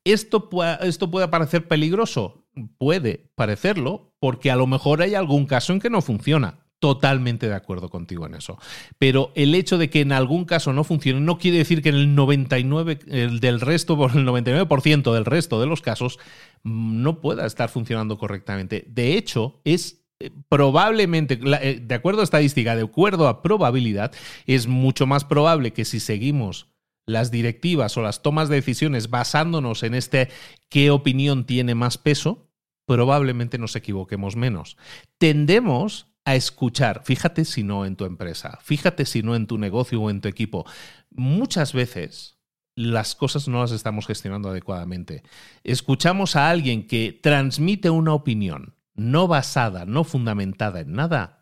[0.06, 0.50] ¿Esto,
[0.82, 2.46] ¿Esto puede parecer peligroso?
[2.78, 6.60] puede parecerlo, porque a lo mejor hay algún caso en que no funciona.
[6.80, 8.60] Totalmente de acuerdo contigo en eso.
[9.00, 11.96] Pero el hecho de que en algún caso no funcione no quiere decir que en
[11.96, 12.96] el 99
[13.40, 16.20] del resto, el 99% del resto de los casos,
[16.64, 18.86] mm, no pueda estar funcionando correctamente.
[18.90, 24.12] De hecho, es eh, probablemente, eh, de acuerdo a estadística, de acuerdo a probabilidad,
[24.46, 26.75] es mucho más probable que si seguimos
[27.06, 30.30] las directivas o las tomas de decisiones basándonos en este
[30.70, 32.50] qué opinión tiene más peso,
[32.86, 34.78] probablemente nos equivoquemos menos.
[35.18, 40.02] Tendemos a escuchar, fíjate si no en tu empresa, fíjate si no en tu negocio
[40.02, 40.66] o en tu equipo.
[41.12, 42.40] Muchas veces
[42.76, 45.24] las cosas no las estamos gestionando adecuadamente.
[45.64, 51.35] Escuchamos a alguien que transmite una opinión no basada, no fundamentada en nada,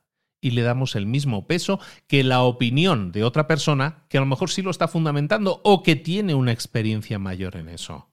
[0.43, 4.27] y le damos el mismo peso que la opinión de otra persona que a lo
[4.27, 8.09] mejor sí lo está fundamentando o que tiene una experiencia mayor en eso.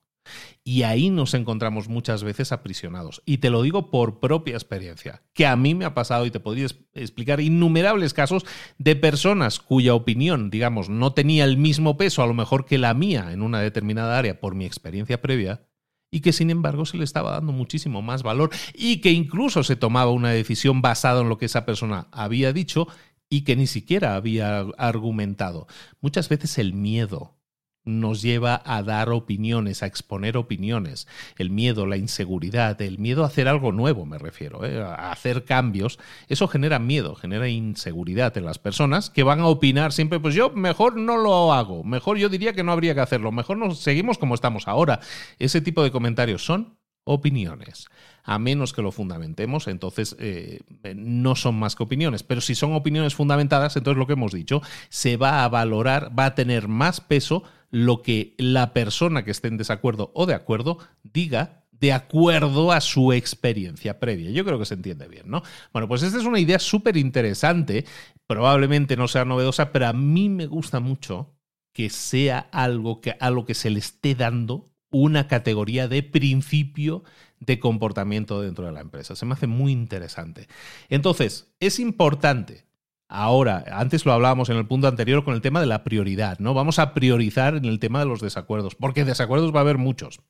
[0.63, 3.21] Y ahí nos encontramos muchas veces aprisionados.
[3.25, 6.39] Y te lo digo por propia experiencia, que a mí me ha pasado y te
[6.39, 8.45] podría explicar innumerables casos
[8.77, 12.93] de personas cuya opinión, digamos, no tenía el mismo peso a lo mejor que la
[12.93, 15.67] mía en una determinada área por mi experiencia previa,
[16.11, 19.77] y que sin embargo se le estaba dando muchísimo más valor y que incluso se
[19.77, 22.87] tomaba una decisión basada en lo que esa persona había dicho
[23.29, 25.67] y que ni siquiera había argumentado.
[26.01, 27.40] Muchas veces el miedo
[27.83, 31.07] nos lleva a dar opiniones, a exponer opiniones.
[31.37, 34.81] El miedo, la inseguridad, el miedo a hacer algo nuevo, me refiero, ¿eh?
[34.81, 39.93] a hacer cambios, eso genera miedo, genera inseguridad en las personas que van a opinar
[39.93, 43.31] siempre, pues yo mejor no lo hago, mejor yo diría que no habría que hacerlo,
[43.31, 44.99] mejor nos seguimos como estamos ahora.
[45.39, 47.87] Ese tipo de comentarios son opiniones.
[48.23, 50.59] A menos que lo fundamentemos, entonces eh,
[50.95, 52.21] no son más que opiniones.
[52.23, 56.25] Pero si son opiniones fundamentadas, entonces lo que hemos dicho, se va a valorar, va
[56.25, 60.77] a tener más peso lo que la persona que esté en desacuerdo o de acuerdo
[61.03, 64.29] diga de acuerdo a su experiencia previa.
[64.29, 65.41] Yo creo que se entiende bien, ¿no?
[65.73, 67.85] Bueno, pues esta es una idea súper interesante,
[68.27, 71.33] probablemente no sea novedosa, pero a mí me gusta mucho
[71.73, 77.03] que sea algo que, a lo que se le esté dando una categoría de principio
[77.39, 79.15] de comportamiento dentro de la empresa.
[79.15, 80.47] Se me hace muy interesante.
[80.89, 82.65] Entonces, es importante.
[83.13, 86.53] Ahora, antes lo hablábamos en el punto anterior con el tema de la prioridad, ¿no?
[86.53, 90.21] Vamos a priorizar en el tema de los desacuerdos, porque desacuerdos va a haber muchos.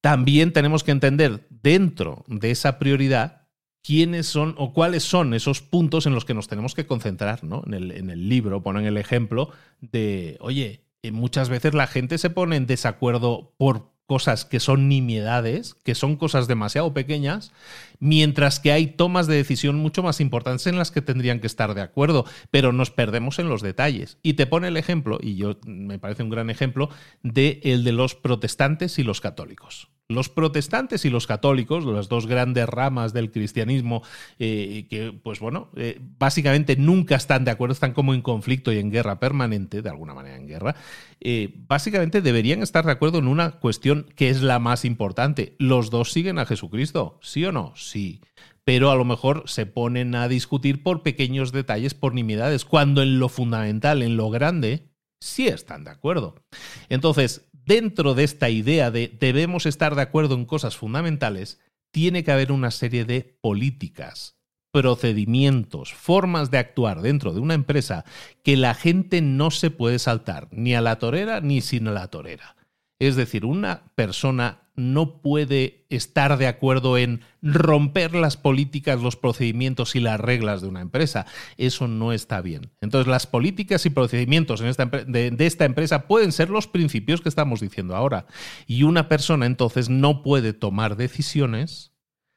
[0.00, 3.42] También tenemos que entender dentro de esa prioridad
[3.82, 7.62] quiénes son o cuáles son esos puntos en los que nos tenemos que concentrar, ¿no?
[7.66, 9.50] En el, en el libro ponen el ejemplo
[9.82, 14.88] de, oye, eh, muchas veces la gente se pone en desacuerdo por cosas que son
[14.88, 17.52] nimiedades, que son cosas demasiado pequeñas,
[17.98, 21.74] mientras que hay tomas de decisión mucho más importantes en las que tendrían que estar
[21.74, 24.18] de acuerdo, pero nos perdemos en los detalles.
[24.22, 26.90] Y te pone el ejemplo, y yo me parece un gran ejemplo,
[27.22, 29.88] de el de los protestantes y los católicos.
[30.08, 34.02] Los protestantes y los católicos, las dos grandes ramas del cristianismo,
[34.38, 38.78] eh, que, pues bueno, eh, básicamente nunca están de acuerdo, están como en conflicto y
[38.78, 40.76] en guerra permanente, de alguna manera en guerra,
[41.20, 45.56] eh, básicamente deberían estar de acuerdo en una cuestión que es la más importante.
[45.58, 47.18] ¿Los dos siguen a Jesucristo?
[47.22, 47.72] ¿Sí o no?
[47.76, 48.20] Sí
[48.64, 53.18] pero a lo mejor se ponen a discutir por pequeños detalles, por nimiedades, cuando en
[53.18, 54.91] lo fundamental, en lo grande,
[55.22, 56.34] sí están de acuerdo.
[56.88, 61.60] Entonces, dentro de esta idea de debemos estar de acuerdo en cosas fundamentales,
[61.90, 64.36] tiene que haber una serie de políticas,
[64.72, 68.04] procedimientos, formas de actuar dentro de una empresa
[68.42, 72.56] que la gente no se puede saltar, ni a la torera ni sin la torera.
[73.02, 79.96] Es decir, una persona no puede estar de acuerdo en romper las políticas, los procedimientos
[79.96, 81.26] y las reglas de una empresa.
[81.56, 82.70] Eso no está bien.
[82.80, 87.58] Entonces, las políticas y procedimientos de, de, esta empresa pueden ser los principios que estamos
[87.58, 88.26] diciendo ahora.
[88.68, 91.90] Y una persona entonces no puede tomar decisiones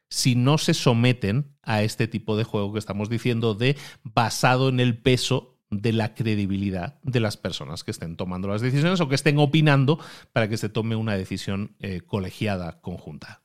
[0.09, 4.79] si no se someten a este tipo de juego que estamos diciendo de basado en
[4.79, 9.15] el peso de la credibilidad de las personas que estén tomando las decisiones o que
[9.15, 9.99] estén opinando
[10.33, 13.41] para que se tome una decisión eh, colegiada conjunta.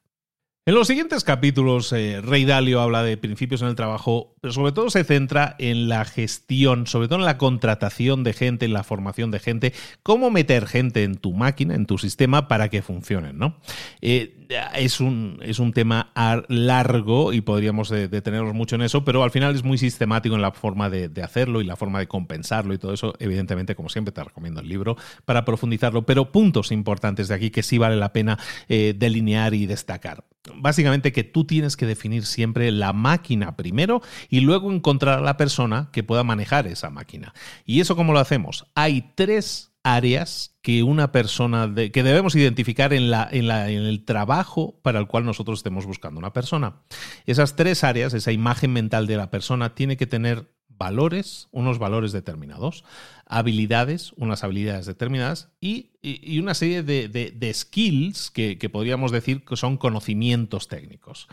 [0.66, 4.72] En los siguientes capítulos, eh, Rey Dalio habla de principios en el trabajo, pero sobre
[4.72, 8.84] todo se centra en la gestión, sobre todo en la contratación de gente, en la
[8.84, 13.38] formación de gente, cómo meter gente en tu máquina, en tu sistema, para que funcionen.
[13.38, 13.56] ¿no?
[14.02, 14.39] Eh,
[14.74, 16.12] es, un, es un tema
[16.48, 20.52] largo y podríamos detenernos mucho en eso, pero al final es muy sistemático en la
[20.52, 23.14] forma de, hacerlo y la forma de compensarlo y todo eso.
[23.18, 27.62] Evidentemente, como siempre, te recomiendo el libro para profundizarlo, pero puntos importantes de aquí que
[27.62, 28.38] sí vale la pena
[28.68, 30.24] eh, delinear y destacar
[30.56, 35.36] básicamente que tú tienes que definir siempre la máquina primero y luego encontrar a la
[35.36, 37.34] persona que pueda manejar esa máquina.
[37.66, 38.66] ¿Y eso cómo lo hacemos?
[38.74, 44.04] Hay tres áreas que una persona que debemos identificar en, la, en, la, en el
[44.04, 46.82] trabajo para el cual nosotros estemos buscando una persona.
[47.26, 52.12] Esas tres áreas, esa imagen mental de la persona, tiene que tener valores, unos valores
[52.12, 52.84] determinados,
[53.26, 55.90] habilidades, unas habilidades determinadas y,
[56.40, 61.28] una serie de, skills que, que, podríamos decir que son conocimientos técnicos.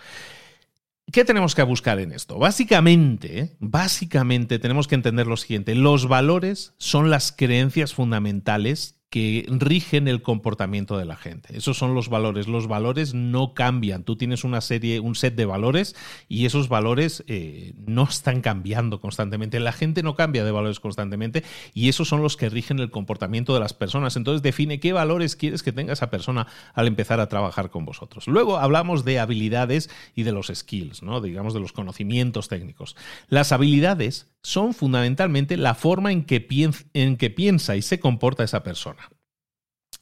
[1.12, 2.38] ¿Qué tenemos que buscar en esto?
[2.38, 5.74] Básicamente, básicamente tenemos que entender lo siguiente.
[5.74, 11.58] Los valores son las creencias fundamentales que rigen el comportamiento de la gente.
[11.58, 12.48] Esos son los valores.
[12.48, 14.04] Los valores no cambian.
[14.04, 15.96] Tú tienes una serie, un set de valores
[16.28, 19.62] y esos valores eh, no están cambiando constantemente.
[19.62, 21.44] La gente no cambia de valores constantemente
[21.74, 24.18] y esos son los que rigen el comportamiento de las personas.
[24.18, 28.28] Entonces define qué valores quieres que tenga esa persona al empezar a trabajar con vosotros.
[28.28, 31.22] Luego hablamos de habilidades y de los skills, ¿no?
[31.22, 32.98] digamos de los conocimientos técnicos.
[33.30, 36.48] Las habilidades son fundamentalmente la forma en que,
[36.94, 39.10] en que piensa y se comporta esa persona.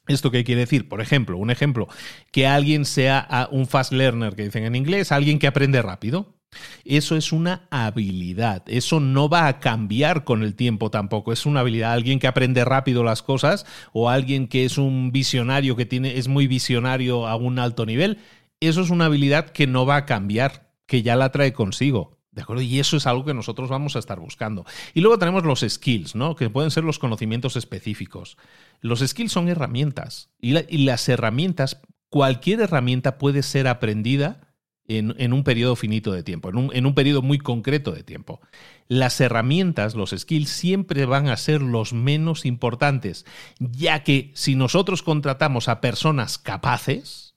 [0.06, 0.88] ¿Esto qué quiere decir?
[0.88, 1.88] Por ejemplo, un ejemplo,
[2.30, 6.36] que alguien sea ah, un fast learner, que dicen en inglés, alguien que aprende rápido.
[6.84, 8.62] Eso es una habilidad.
[8.68, 11.32] Eso no va a cambiar con el tiempo tampoco.
[11.32, 11.92] Es una habilidad.
[11.92, 16.28] Alguien que aprende rápido las cosas o alguien que es un visionario, que tiene, es
[16.28, 18.18] muy visionario a un alto nivel.
[18.60, 22.42] Eso es una habilidad que no va a cambiar, que ya la trae consigo ¿De
[22.42, 22.62] acuerdo?
[22.62, 24.66] Y eso es algo que nosotros vamos a estar buscando.
[24.92, 26.36] Y luego tenemos los skills, ¿no?
[26.36, 28.36] Que pueden ser los conocimientos específicos.
[28.82, 30.28] Los skills son herramientas.
[30.38, 30.52] Y,
[30.84, 31.80] las herramientas,
[32.10, 34.52] cualquier herramienta puede ser aprendida
[34.86, 38.42] en, un periodo finito de tiempo, en un, en un periodo muy concreto de tiempo.
[38.86, 43.24] Las herramientas, los skills, siempre van a ser los menos importantes,
[43.58, 47.34] ya que si nosotros contratamos a personas capaces,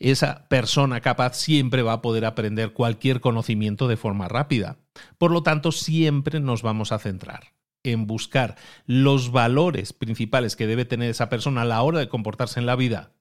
[0.00, 4.78] esa persona capaz siempre va a poder aprender cualquier conocimiento de forma rápida.
[5.18, 10.84] Por lo tanto, siempre nos vamos a centrar en buscar los valores principales que debe
[10.84, 13.12] tener esa persona a la hora de comportarse en la vida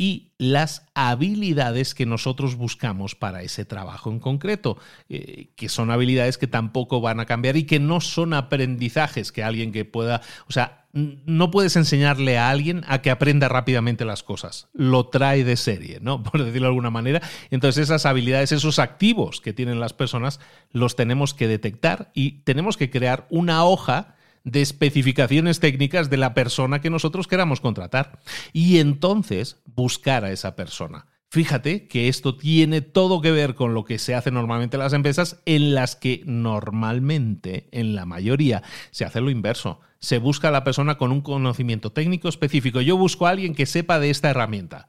[0.00, 4.78] y las habilidades que nosotros buscamos para ese trabajo en concreto,
[5.10, 9.44] eh, que son habilidades que tampoco van a cambiar y que no son aprendizajes que
[9.44, 14.22] alguien que pueda, o sea, no puedes enseñarle a alguien a que aprenda rápidamente las
[14.22, 16.22] cosas, lo trae de serie, ¿no?
[16.22, 17.20] Por decirlo de alguna manera.
[17.50, 20.40] Entonces esas habilidades, esos activos que tienen las personas,
[20.72, 24.14] los tenemos que detectar y tenemos que crear una hoja
[24.44, 28.20] de especificaciones técnicas de la persona que nosotros queramos contratar.
[28.52, 31.06] Y entonces buscar a esa persona.
[31.32, 34.92] Fíjate que esto tiene todo que ver con lo que se hace normalmente en las
[34.92, 39.78] empresas, en las que normalmente, en la mayoría, se hace lo inverso.
[40.00, 42.80] Se busca a la persona con un conocimiento técnico específico.
[42.80, 44.88] Yo busco a alguien que sepa de esta herramienta,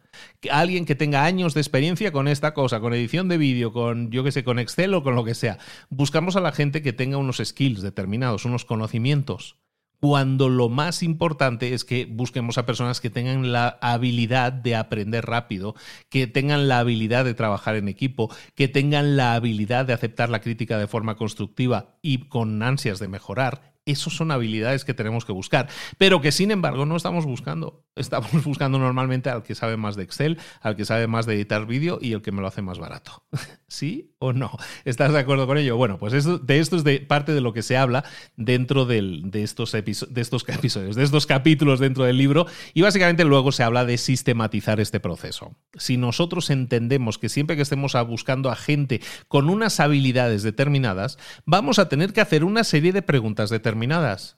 [0.50, 4.24] alguien que tenga años de experiencia con esta cosa, con edición de vídeo, con yo
[4.24, 5.60] que sé, con Excel o con lo que sea.
[5.92, 9.58] Buscamos a la gente que tenga unos skills determinados, unos conocimientos
[10.02, 15.28] cuando lo más importante es que busquemos a personas que tengan la habilidad de aprender
[15.28, 15.76] rápido,
[16.10, 20.42] que tengan la habilidad de trabajar en equipo, que tengan la habilidad de aceptar la
[20.42, 25.32] crítica de forma constructiva y con ansias de mejorar esas son habilidades que tenemos que
[25.32, 25.68] buscar,
[25.98, 27.84] pero que sin embargo no estamos buscando.
[27.96, 31.66] Estamos buscando normalmente al que sabe más de Excel, al que sabe más de editar
[31.66, 33.24] vídeo y el que me lo hace más barato.
[33.68, 34.52] ¿Sí o no?
[34.86, 35.78] ¿Estás de acuerdo con ello?
[35.78, 38.04] Bueno, pues de esto es de parte de lo que se habla
[38.36, 43.52] dentro de, estos de estos episodios, de estos capítulos dentro del libro y básicamente luego
[43.52, 45.56] se habla de sistematizar este proceso.
[45.76, 51.80] Si nosotros entendemos que siempre que estemos buscando a gente con unas habilidades determinadas, vamos
[51.80, 54.38] a tener que hacer una serie de preguntas determinadas determinadas.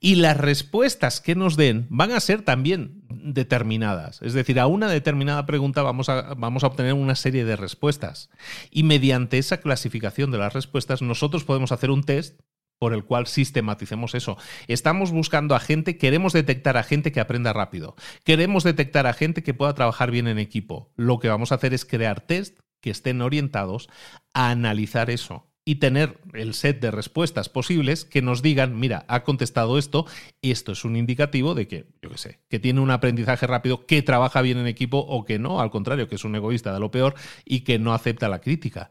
[0.00, 4.20] Y las respuestas que nos den van a ser también determinadas.
[4.22, 8.30] Es decir, a una determinada pregunta vamos a, vamos a obtener una serie de respuestas.
[8.70, 12.40] Y mediante esa clasificación de las respuestas, nosotros podemos hacer un test
[12.78, 14.36] por el cual sistematicemos eso.
[14.68, 19.42] Estamos buscando a gente, queremos detectar a gente que aprenda rápido, queremos detectar a gente
[19.42, 20.92] que pueda trabajar bien en equipo.
[20.96, 23.88] Lo que vamos a hacer es crear test que estén orientados
[24.32, 29.22] a analizar eso y tener el set de respuestas posibles que nos digan, mira, ha
[29.22, 30.06] contestado esto,
[30.40, 34.00] esto es un indicativo de que, yo qué sé, que tiene un aprendizaje rápido, que
[34.00, 36.90] trabaja bien en equipo o que no, al contrario, que es un egoísta de lo
[36.90, 38.90] peor y que no acepta la crítica.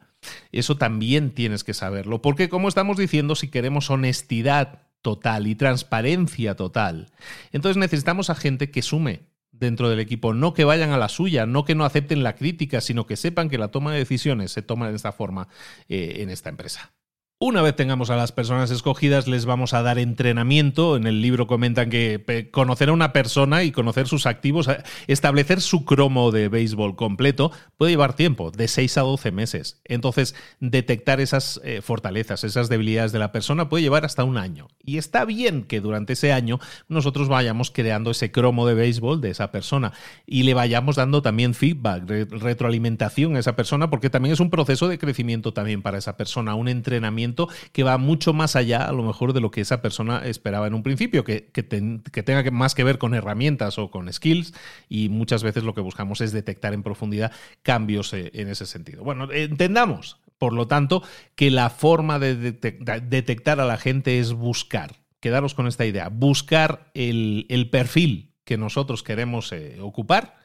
[0.51, 6.55] Eso también tienes que saberlo, porque como estamos diciendo, si queremos honestidad total y transparencia
[6.55, 7.09] total,
[7.51, 9.21] entonces necesitamos a gente que sume,
[9.60, 12.82] dentro del equipo, no que vayan a la suya, no que no acepten la crítica,
[12.82, 15.47] sino que sepan que la toma de decisiones se toma de esta forma
[15.89, 16.91] eh, en esta empresa.
[17.39, 20.97] Una vez tengamos a las personas escogidas, les vamos a dar entrenamiento.
[20.97, 24.67] En el libro comentan que conocer a una persona y conocer sus activos,
[25.05, 29.79] establecer su cromo de béisbol completo, puede llevar tiempo, de 6 a 12 meses.
[29.85, 34.69] Entonces, detectar esas eh, fortalezas, esas debilidades de la persona puede llevar hasta un año.
[34.83, 39.29] Y está bien que durante ese año nosotros vayamos creando ese cromo de béisbol de
[39.29, 39.93] esa persona
[40.25, 44.88] y le vayamos dando también feedback, retroalimentación a esa persona, porque también es un proceso
[44.88, 47.26] de crecimiento también para esa persona, un entrenamiento
[47.71, 50.73] que va mucho más allá, a lo mejor, de lo que esa persona esperaba en
[50.73, 54.53] un principio, que, tenga más que ver con herramientas o con skills,
[54.89, 57.32] y muchas veces lo que buscamos es detectar en profundidad
[57.63, 59.03] cambios eh, en ese sentido.
[59.03, 61.03] Bueno, entendamos, por lo tanto,
[61.36, 64.95] que la forma de detectar a la gente es buscar.
[65.19, 70.38] Quedaros con esta idea, buscar el, perfil que nosotros queremos eh, ocupar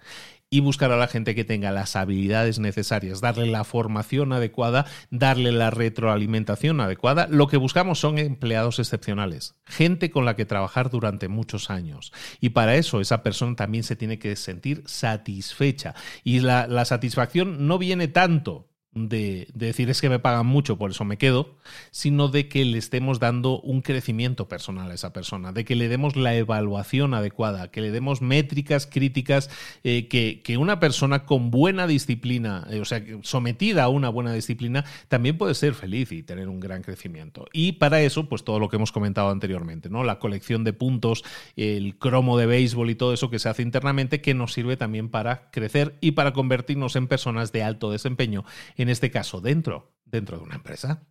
[0.52, 5.50] y buscar a la gente que tenga las habilidades necesarias, darle la formación adecuada, darle
[5.50, 7.26] la retroalimentación adecuada.
[7.30, 12.12] Lo que buscamos son empleados excepcionales, gente con la que trabajar durante muchos años.
[12.38, 15.94] Y para eso esa persona también se tiene que sentir satisfecha.
[16.22, 20.90] Y la, la satisfacción no viene tanto de, decir es que me pagan mucho, por
[20.90, 21.56] eso me quedo,
[21.90, 25.88] sino de que le estemos dando un crecimiento personal a esa persona, de que le
[25.88, 29.50] demos la evaluación adecuada, que le demos métricas críticas,
[29.84, 34.84] eh, que, una persona con buena disciplina, eh, o sea, sometida a una buena disciplina,
[35.08, 37.46] también puede ser feliz y tener un gran crecimiento.
[37.52, 40.04] Y para eso, pues todo lo que hemos comentado anteriormente, ¿no?
[40.04, 41.24] La colección de puntos,
[41.56, 45.08] el cromo de béisbol y todo eso que se hace internamente, que nos sirve también
[45.08, 48.44] para crecer y para convertirnos en personas de alto desempeño
[48.88, 51.06] este caso dentro, dentro de una empresa.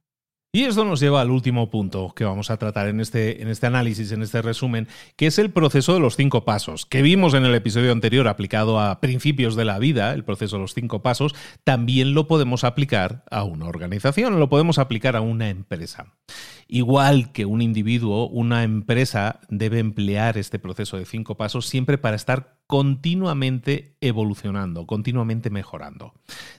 [0.54, 3.68] Y esto nos lleva al último punto que vamos a tratar en este, en este
[3.68, 7.46] análisis, en este resumen, que es el proceso de los cinco pasos, que vimos en
[7.46, 11.34] el episodio anterior aplicado a principios de la vida, el proceso de los cinco pasos,
[11.64, 16.18] también lo podemos aplicar a una organización, lo podemos aplicar a una empresa.
[16.74, 22.16] Igual que un individuo, una empresa debe emplear este proceso de cinco pasos siempre para
[22.16, 26.14] estar continuamente evolucionando, continuamente mejorando.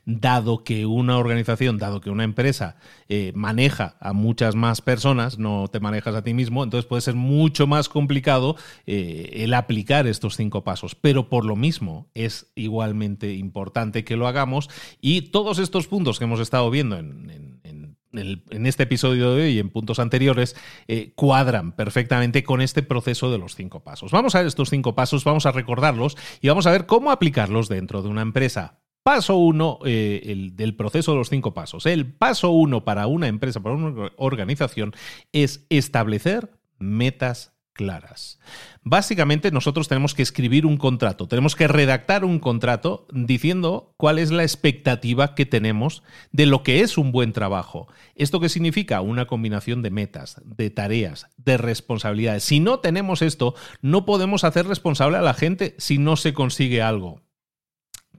[0.04, 2.76] Dado que una organización, dado que una empresa
[3.08, 7.14] eh, maneja a muchas más personas, no te manejas a ti mismo, entonces puede ser
[7.14, 10.94] mucho más complicado eh, el aplicar estos cinco pasos.
[10.94, 14.68] Pero por lo mismo es igualmente importante que lo hagamos
[15.00, 17.81] y todos estos puntos que hemos estado viendo en en
[18.12, 20.56] este episodio de hoy y en puntos anteriores
[20.88, 24.12] eh, cuadran perfectamente con este proceso de los cinco pasos.
[24.12, 27.68] Vamos a ver estos cinco pasos, vamos a recordarlos y vamos a ver cómo aplicarlos
[27.68, 28.78] dentro de una empresa.
[29.02, 31.86] Paso uno eh, del proceso de los cinco pasos.
[31.86, 34.92] El paso uno para una empresa, para una organización,
[35.32, 38.38] es establecer metas claras.
[38.82, 44.30] Básicamente nosotros tenemos que escribir un contrato, tenemos que redactar un contrato diciendo cuál es
[44.30, 46.02] la expectativa que tenemos
[46.32, 47.88] de lo que es un buen trabajo.
[48.14, 49.00] ¿Esto qué significa?
[49.00, 52.44] Una combinación de metas, de tareas, de responsabilidades.
[52.44, 56.82] Si no tenemos esto, no podemos hacer responsable a la gente si no se consigue
[56.82, 57.22] algo.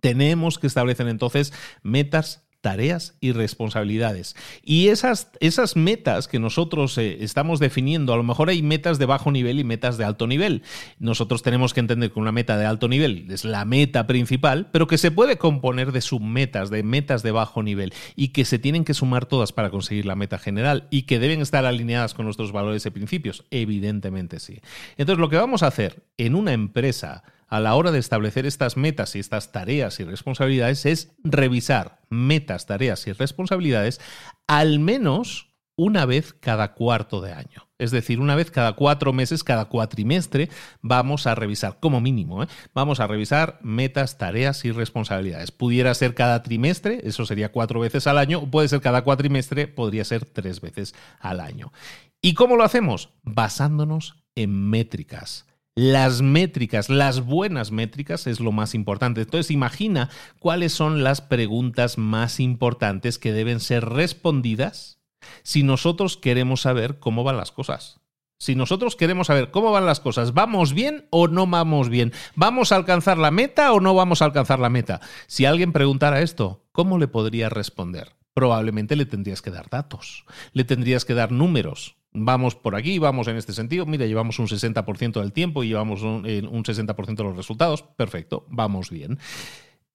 [0.02, 4.38] Tenemos que establecer entonces metas tareas y responsabilidades.
[4.64, 9.06] Y esas, esas metas que nosotros eh, estamos definiendo, a lo mejor hay metas de
[9.06, 10.64] bajo nivel y metas de alto nivel.
[10.98, 14.88] Nosotros tenemos que entender que una meta de alto nivel es la meta principal, pero
[14.88, 18.86] que se puede componer de submetas, de metas de bajo nivel, y que se tienen
[18.86, 22.54] que sumar todas para conseguir la meta general y que deben estar alineadas con nuestros
[22.54, 23.44] valores y principios.
[23.52, 24.62] Evidentemente sí.
[24.96, 28.78] Entonces, lo que vamos a hacer en una empresa a la hora de establecer estas
[28.78, 34.02] metas y estas tareas y responsabilidades es revisar metas, tareas y responsabilidades
[34.48, 37.70] al menos una vez cada cuarto de año.
[37.78, 40.50] Es decir, una vez cada cuatro meses, cada cuatrimestre,
[40.82, 42.48] vamos a revisar, como mínimo, ¿eh?
[42.74, 45.52] vamos a revisar metas, tareas y responsabilidades.
[45.52, 49.68] Pudiera ser cada trimestre, eso sería cuatro veces al año, o puede ser cada cuatrimestre,
[49.68, 51.72] podría ser tres veces al año.
[52.20, 53.10] ¿Y cómo lo hacemos?
[53.22, 55.46] Basándonos en métricas
[55.76, 59.22] las métricas, las buenas métricas es lo más importante.
[59.22, 60.10] Entonces imagina
[60.40, 65.00] cuáles son las preguntas más importantes que deben ser respondidas
[65.42, 68.02] si nosotros queremos saber cómo van las cosas.
[68.40, 72.12] Si nosotros queremos saber cómo van las cosas, ¿vamos bien o no vamos bien?
[72.36, 75.00] ¿Vamos a alcanzar la meta o no vamos a alcanzar la meta?
[75.28, 78.18] Si alguien preguntara esto, ¿cómo le podría responder?
[78.34, 83.28] Probablemente le tendrías que dar datos, le tendrías que dar números, vamos por aquí, vamos
[83.28, 87.36] en este sentido, mira, llevamos un 60% del tiempo y llevamos un, 60% de los
[87.36, 89.20] resultados, perfecto, vamos bien.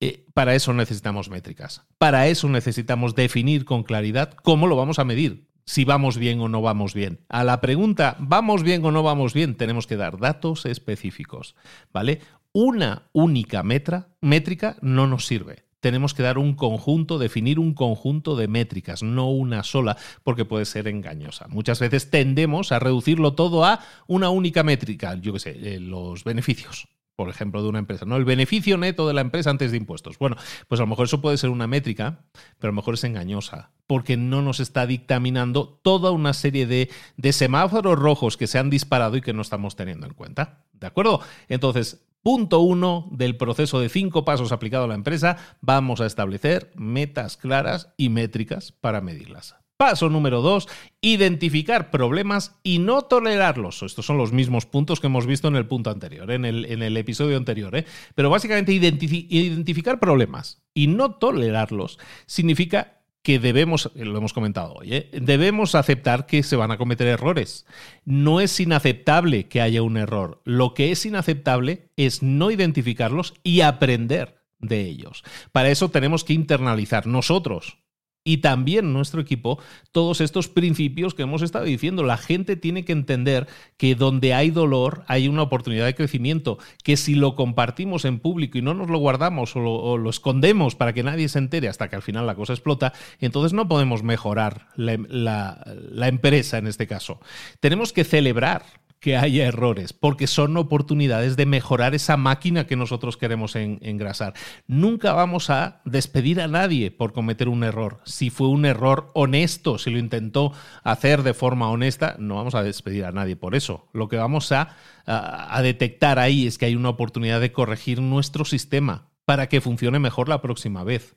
[0.00, 1.82] Eh, para eso necesitamos métricas.
[1.98, 6.48] Para eso necesitamos definir con claridad cómo lo vamos a medir, si vamos bien o
[6.48, 7.20] no vamos bien.
[7.28, 9.56] A la pregunta, ¿vamos bien o no vamos bien?
[9.56, 11.56] Tenemos que dar datos específicos,
[11.92, 12.20] ¿vale?
[12.52, 18.48] Una única métrica no nos sirve tenemos que dar un conjunto, definir un conjunto de
[18.48, 21.46] métricas, no una sola, porque puede ser engañosa.
[21.48, 26.24] Muchas veces tendemos a reducirlo todo a una única métrica, yo qué sé, eh, los
[26.24, 28.14] beneficios por ejemplo, de una empresa, ¿no?
[28.14, 30.20] El beneficio neto de la empresa antes de impuestos.
[30.20, 30.36] Bueno,
[30.68, 32.20] pues a lo mejor eso puede ser una métrica,
[32.60, 36.90] pero a lo mejor es engañosa, porque no nos está dictaminando toda una serie de,
[37.16, 40.64] de semáforos rojos que se han disparado y que no estamos teniendo en cuenta.
[40.72, 41.20] ¿De acuerdo?
[41.48, 46.72] Entonces, Punto uno del proceso de cinco pasos aplicado a la empresa, vamos a establecer
[46.74, 49.54] metas claras y métricas para medirlas.
[49.78, 50.68] Paso número dos,
[51.00, 53.84] identificar problemas y no tolerarlos.
[53.84, 56.82] Estos son los mismos puntos que hemos visto en el punto anterior, en el, en
[56.82, 57.76] el episodio anterior.
[57.76, 57.86] ¿eh?
[58.16, 65.10] Pero básicamente identificar problemas y no tolerarlos significa que debemos, lo hemos comentado hoy, ¿eh?
[65.12, 67.66] debemos aceptar que se van a cometer errores.
[68.04, 70.40] No es inaceptable que haya un error.
[70.44, 75.24] Lo que es inaceptable es no identificarlos y aprender de ellos.
[75.52, 77.78] Para eso tenemos que internalizar nosotros
[78.24, 79.58] y también nuestro equipo
[79.92, 82.02] todos estos principios que hemos estado diciendo.
[82.02, 83.46] La gente tiene que entender
[83.76, 88.58] que donde hay dolor hay una oportunidad de crecimiento, que si lo compartimos en público
[88.58, 91.96] y no nos lo guardamos o lo, escondemos para que nadie se entere hasta que
[91.96, 97.20] al final la cosa explota, entonces no podemos mejorar la empresa en este caso.
[97.60, 98.64] Tenemos que celebrar
[99.00, 104.34] que haya errores, porque son oportunidades de mejorar esa máquina que nosotros queremos engrasar.
[104.66, 108.00] Nunca vamos a despedir a nadie por cometer un error.
[108.04, 112.62] Si fue un error honesto, si lo intentó hacer de forma honesta, no vamos a
[112.62, 113.88] despedir a nadie por eso.
[113.92, 114.76] Lo que vamos a,
[115.06, 119.98] a detectar ahí es que hay una oportunidad de corregir nuestro sistema para que funcione
[119.98, 121.14] mejor la próxima vez.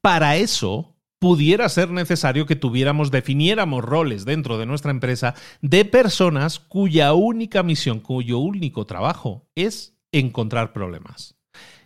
[0.00, 6.58] Para eso pudiera ser necesario que tuviéramos, definiéramos roles dentro de nuestra empresa de personas
[6.58, 11.36] cuya única misión, cuyo único trabajo es encontrar problemas.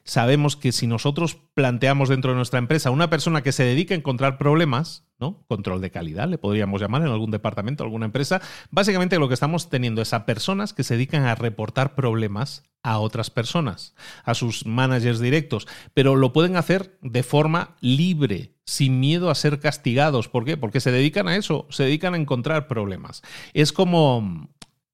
[0.04, 3.98] Sabemos que si nosotros planteamos dentro de nuestra empresa una persona que se dedica a
[3.98, 5.44] encontrar problemas, ¿no?
[5.48, 8.40] Control de calidad, le podríamos llamar en algún departamento, alguna empresa,
[8.70, 12.98] básicamente lo que estamos teniendo es a personas que se dedican a reportar problemas a
[12.98, 13.94] otras personas,
[14.24, 19.58] a sus managers directos, pero lo pueden hacer de forma libre, sin miedo a ser
[19.58, 20.28] castigados.
[20.28, 20.56] ¿Por qué?
[20.56, 23.22] Porque se dedican a eso, se dedican a encontrar problemas.
[23.54, 24.48] Es como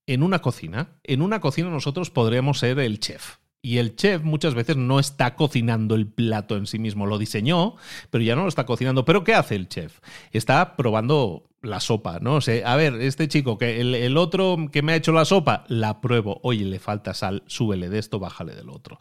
[0.07, 0.97] en una cocina.
[1.03, 5.37] En una cocina nosotros podríamos ser el chef y el chef muchas veces no está
[5.37, 7.77] cocinando el plato en sí mismo, lo diseñó,
[8.11, 9.05] pero ya no lo está cocinando.
[9.05, 10.01] ¿Pero qué hace el chef?
[10.33, 12.39] Está probando la sopa, ¿no?
[12.39, 16.01] O a ver, este chico, que el, otro que me ha hecho la sopa, la
[16.01, 16.41] pruebo.
[16.43, 18.99] Oye, le falta sal, súbele de esto, bájale del otro.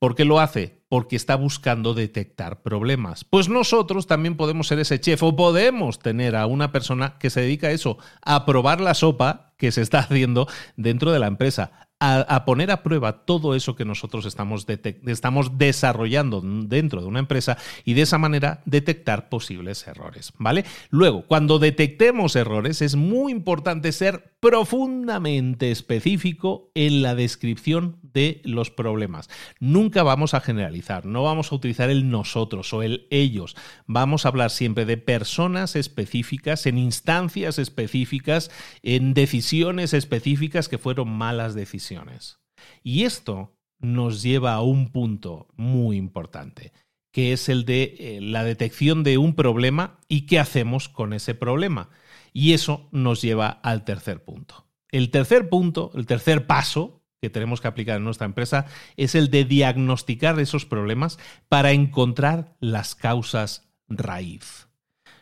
[0.00, 0.82] ¿Por qué lo hace?
[0.88, 3.22] Porque está buscando detectar problemas.
[3.22, 7.42] Pues nosotros también podemos ser ese chef o podemos tener a una persona que se
[7.42, 11.88] dedica a eso, a probar la sopa que se está haciendo dentro de la empresa
[12.04, 14.66] a, poner a prueba todo eso que nosotros estamos,
[15.06, 20.64] estamos desarrollando dentro de una empresa y de esa manera detectar posibles errores, ¿vale?
[20.90, 28.70] Luego, cuando detectemos errores, es muy importante ser profundamente específico en la descripción de los
[28.70, 29.28] problemas.
[29.60, 33.56] Nunca vamos a generalizar, no vamos a utilizar el nosotros o el ellos.
[33.86, 38.50] Vamos a hablar siempre de personas específicas, en instancias específicas,
[38.82, 42.40] en decisiones específicas que fueron malas decisiones.
[42.82, 46.72] Y esto nos lleva a un punto muy importante,
[47.12, 51.34] que es el de eh, la detección de un problema y qué hacemos con ese
[51.34, 51.90] problema.
[52.32, 54.66] Y eso nos lleva al tercer punto.
[54.90, 58.66] El tercer punto, el tercer paso que tenemos que aplicar en nuestra empresa
[58.96, 64.66] es el de diagnosticar esos problemas para encontrar las causas raíz.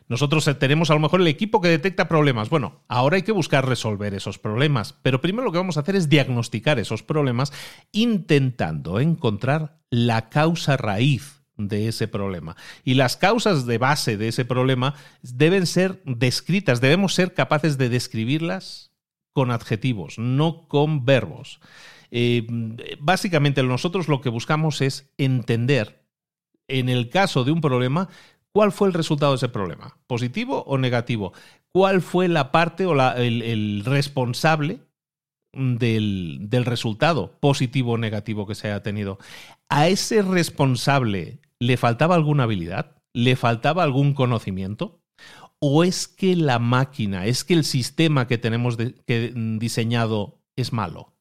[0.09, 2.49] Nosotros tenemos a lo mejor el equipo que detecta problemas.
[2.49, 5.95] Bueno, ahora hay que buscar resolver esos problemas, pero primero lo que vamos a hacer
[5.95, 7.53] es diagnosticar esos problemas
[7.93, 12.57] intentando encontrar la causa raíz de ese problema.
[12.83, 17.91] Y las causas de base de ese problema deben ser descritas, debemos ser capaces de
[17.91, 18.91] describirlas
[19.33, 21.61] con adjetivos, no con verbos.
[22.11, 22.47] Eh,
[23.01, 26.05] básicamente nosotros lo que buscamos es entender,
[26.69, 28.09] en el caso de un problema,
[28.53, 31.33] cuál fue el resultado de ese problema, positivo o negativo,
[31.73, 34.81] cuál fue la parte o el, responsable
[35.53, 39.19] del, del resultado positivo o negativo que se haya tenido.
[39.69, 42.97] ¿A ese responsable le faltaba alguna habilidad?
[43.13, 45.01] ¿Le faltaba algún conocimiento?
[45.61, 50.73] ¿O es que la máquina, es que el sistema que tenemos que, mm, diseñado es
[50.73, 51.13] malo?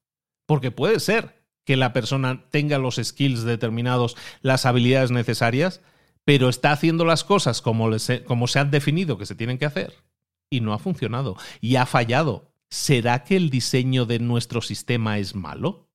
[0.50, 5.80] Porque puede ser que la persona tenga los skills determinados, las habilidades necesarias,
[6.26, 8.24] pero está haciendo las cosas como, se
[8.60, 9.94] han definido que se tienen que hacer
[10.50, 12.52] y no ha funcionado y ha fallado.
[12.68, 15.88] ¿Será que el diseño de nuestro sistema es malo?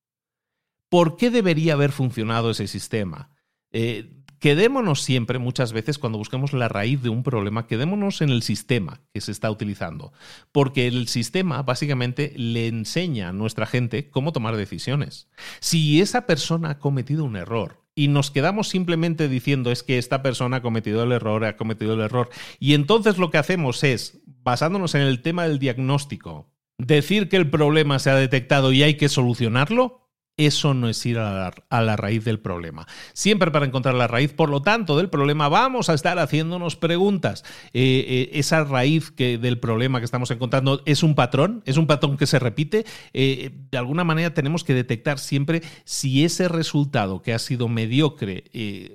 [0.89, 3.31] ¿Por qué debería haber funcionado ese sistema?
[3.73, 8.43] Eh, quedémonos siempre, muchas veces, cuando busquemos la raíz de un problema, quedémonos en el
[8.43, 10.13] sistema que se está utilizando.
[10.53, 15.31] Porque el sistema básicamente le enseña a nuestra gente cómo tomar decisiones.
[15.61, 20.21] Si esa persona ha cometido un error y nos quedamos simplemente diciendo es que esta
[20.21, 22.29] persona ha cometido el error, ha cometido el error,
[22.59, 27.49] y entonces lo que hacemos es, basándonos en el tema del diagnóstico, decir que el
[27.49, 30.04] problema se ha detectado y hay que solucionarlo,
[30.37, 32.87] eso no es ir a la, raíz del problema.
[33.13, 37.45] Siempre para encontrar la raíz, por lo tanto, del problema vamos a estar haciéndonos preguntas.
[37.73, 41.87] Eh, eh, esa raíz que, del problema que estamos encontrando es un patrón, es un
[41.87, 42.85] patrón que se repite.
[43.13, 48.45] Eh, de alguna manera tenemos que detectar siempre si ese resultado que ha sido mediocre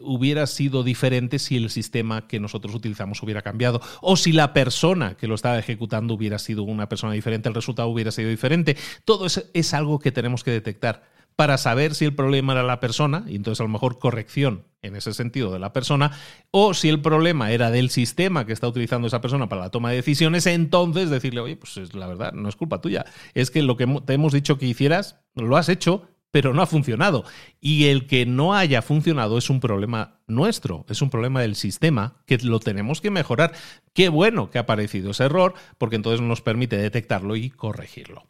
[0.02, 5.16] hubiera sido diferente si el sistema que nosotros utilizamos hubiera cambiado o si la persona
[5.16, 8.76] que lo estaba ejecutando hubiera sido una persona diferente, el resultado hubiera sido diferente.
[9.06, 12.82] Todo eso es algo que tenemos que detectar para saber si el problema era la
[12.82, 16.12] persona, y entonces a lo mejor corrección en ese sentido de la persona,
[16.52, 19.90] o si el problema era del sistema que está utilizando esa persona para la toma
[19.90, 23.78] de decisiones, entonces decirle, oye, pues la verdad, no es culpa tuya, es que lo
[23.78, 27.24] que te hemos dicho que hicieras, lo has hecho, pero no ha funcionado.
[27.62, 32.18] Y el que no haya funcionado es un problema nuestro, es un problema del sistema
[32.26, 33.54] que lo tenemos que mejorar.
[33.94, 38.26] Qué bueno que ha aparecido ese error, porque entonces nos permite detectarlo y corregirlo.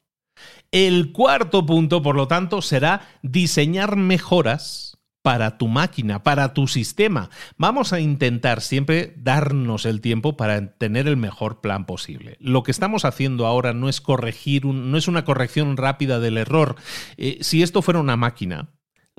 [0.72, 4.90] El cuarto punto, por lo tanto, será diseñar mejoras
[5.22, 7.30] para tu máquina, para tu sistema.
[7.58, 12.38] Vamos a intentar siempre darnos el tiempo para tener el mejor plan posible.
[12.40, 16.76] Lo que estamos haciendo ahora no es corregir, no es una corrección rápida del error.
[17.18, 18.70] Eh, si esto fuera una máquina,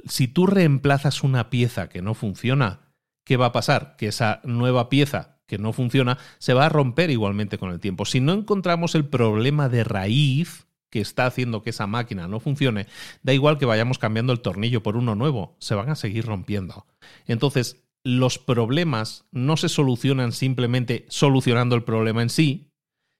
[0.06, 2.92] si tú reemplazas una pieza que no funciona,
[3.24, 3.96] ¿qué va a pasar?
[3.98, 8.04] Que esa nueva pieza que no funciona, se va a romper igualmente con el tiempo.
[8.04, 12.86] Si no encontramos el problema de raíz que está haciendo que esa máquina no funcione,
[13.22, 16.86] da igual que vayamos cambiando el tornillo por uno nuevo, se van a seguir rompiendo.
[17.26, 22.70] Entonces, los problemas no se solucionan simplemente solucionando el problema en sí,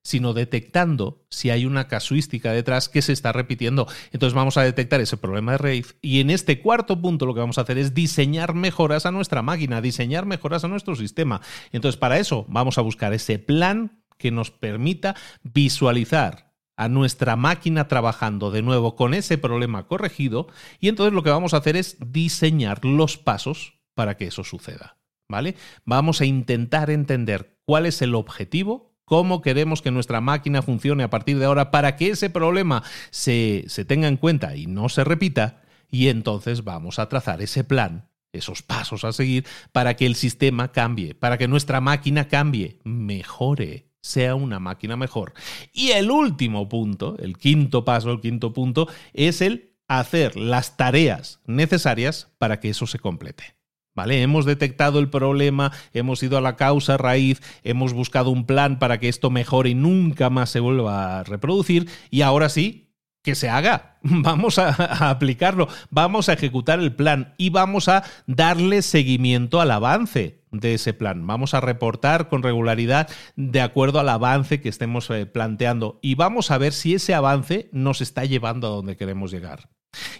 [0.02, 3.86] sino detectando si hay una casuística detrás que se está repitiendo.
[4.12, 7.40] Entonces vamos a detectar ese problema de raíz y en este cuarto punto lo que
[7.40, 11.42] vamos a hacer es diseñar mejoras a nuestra máquina, diseñar mejoras a nuestro sistema.
[11.72, 16.49] Entonces para eso vamos a buscar ese plan que nos permita visualizar
[16.80, 20.48] a nuestra máquina trabajando de nuevo con ese problema corregido
[20.80, 24.96] y entonces lo que vamos a hacer es diseñar los pasos para que eso suceda.
[25.28, 25.56] ¿Vale?
[25.84, 31.10] Vamos a intentar entender cuál es el objetivo cómo queremos que nuestra máquina funcione a
[31.10, 35.02] partir de ahora para que ese problema se, se tenga en cuenta y no se
[35.02, 40.14] repita, y entonces vamos a trazar ese plan esos pasos a seguir para que el
[40.14, 45.34] sistema cambie, para que nuestra máquina cambie, mejore, sea una máquina mejor.
[45.72, 51.40] Y el último punto, el quinto paso, el quinto punto, es el hacer las tareas
[51.46, 53.56] necesarias para que eso se complete.
[53.92, 54.22] ¿Vale?
[54.22, 59.00] Hemos detectado el problema, hemos ido a la causa raíz, hemos buscado un plan para
[59.00, 62.89] que esto mejore y nunca más se vuelva a reproducir y ahora sí,
[63.22, 63.98] que se haga.
[64.02, 70.42] Vamos a, aplicarlo, vamos a ejecutar el plan y vamos a darle seguimiento al avance
[70.50, 71.26] de ese plan.
[71.26, 76.50] Vamos a reportar con regularidad de acuerdo al avance que estemos eh, planteando y vamos
[76.50, 79.68] a ver si ese avance nos está llevando a donde queremos llegar.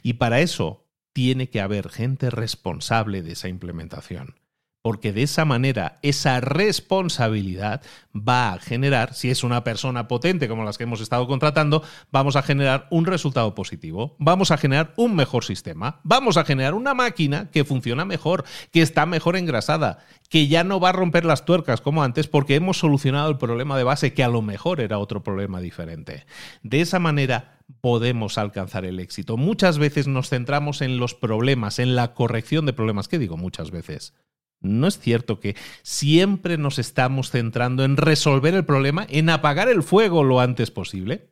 [0.03, 4.34] Y para eso tiene que haber gente responsable de esa implementación.
[4.82, 7.82] Porque de esa manera esa responsabilidad
[8.14, 12.36] va a generar, si es una persona potente como las que hemos estado contratando, vamos
[12.36, 16.94] a generar un resultado positivo, vamos a generar un mejor sistema, vamos a generar una
[16.94, 19.98] máquina que funciona mejor, que está mejor engrasada,
[20.30, 23.76] que ya no va a romper las tuercas como antes porque hemos solucionado el problema
[23.76, 26.24] de base que a lo mejor era otro problema diferente.
[26.62, 29.36] De esa manera podemos alcanzar el éxito.
[29.36, 33.08] Muchas veces nos centramos en los problemas, en la corrección de problemas.
[33.08, 34.14] ¿Qué digo muchas veces?
[34.61, 39.82] ¿No es cierto que siempre nos estamos centrando en resolver el problema, en apagar el
[39.82, 41.30] fuego lo antes posible?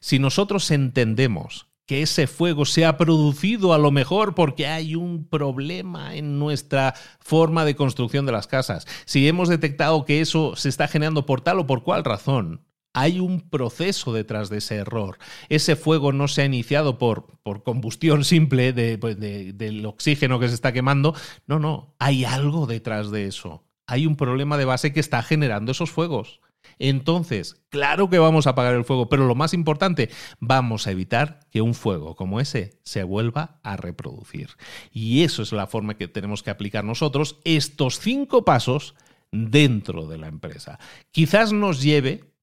[0.00, 5.28] Si nosotros entendemos que ese fuego se ha producido a lo mejor porque hay un
[5.28, 10.68] problema en nuestra forma de construcción de las casas, si hemos detectado que eso se
[10.68, 12.65] está generando por tal o por cual razón,
[12.96, 15.18] hay un proceso detrás de ese error.
[15.50, 20.48] Ese fuego no se ha iniciado por, por combustión simple pues, de, del oxígeno que
[20.48, 21.14] se está quemando.
[21.46, 23.64] No, no, hay algo detrás de eso.
[23.86, 26.40] Hay un problema de base que está generando esos fuegos.
[26.78, 30.08] Entonces, claro que vamos a apagar el fuego, pero lo más importante,
[30.40, 34.56] vamos a evitar que un fuego como ese se vuelva a reproducir.
[34.90, 38.94] Y eso es la forma que tenemos que aplicar nosotros estos cinco pasos
[39.30, 40.78] dentro de la empresa.
[41.10, 42.35] Quizás nos lleve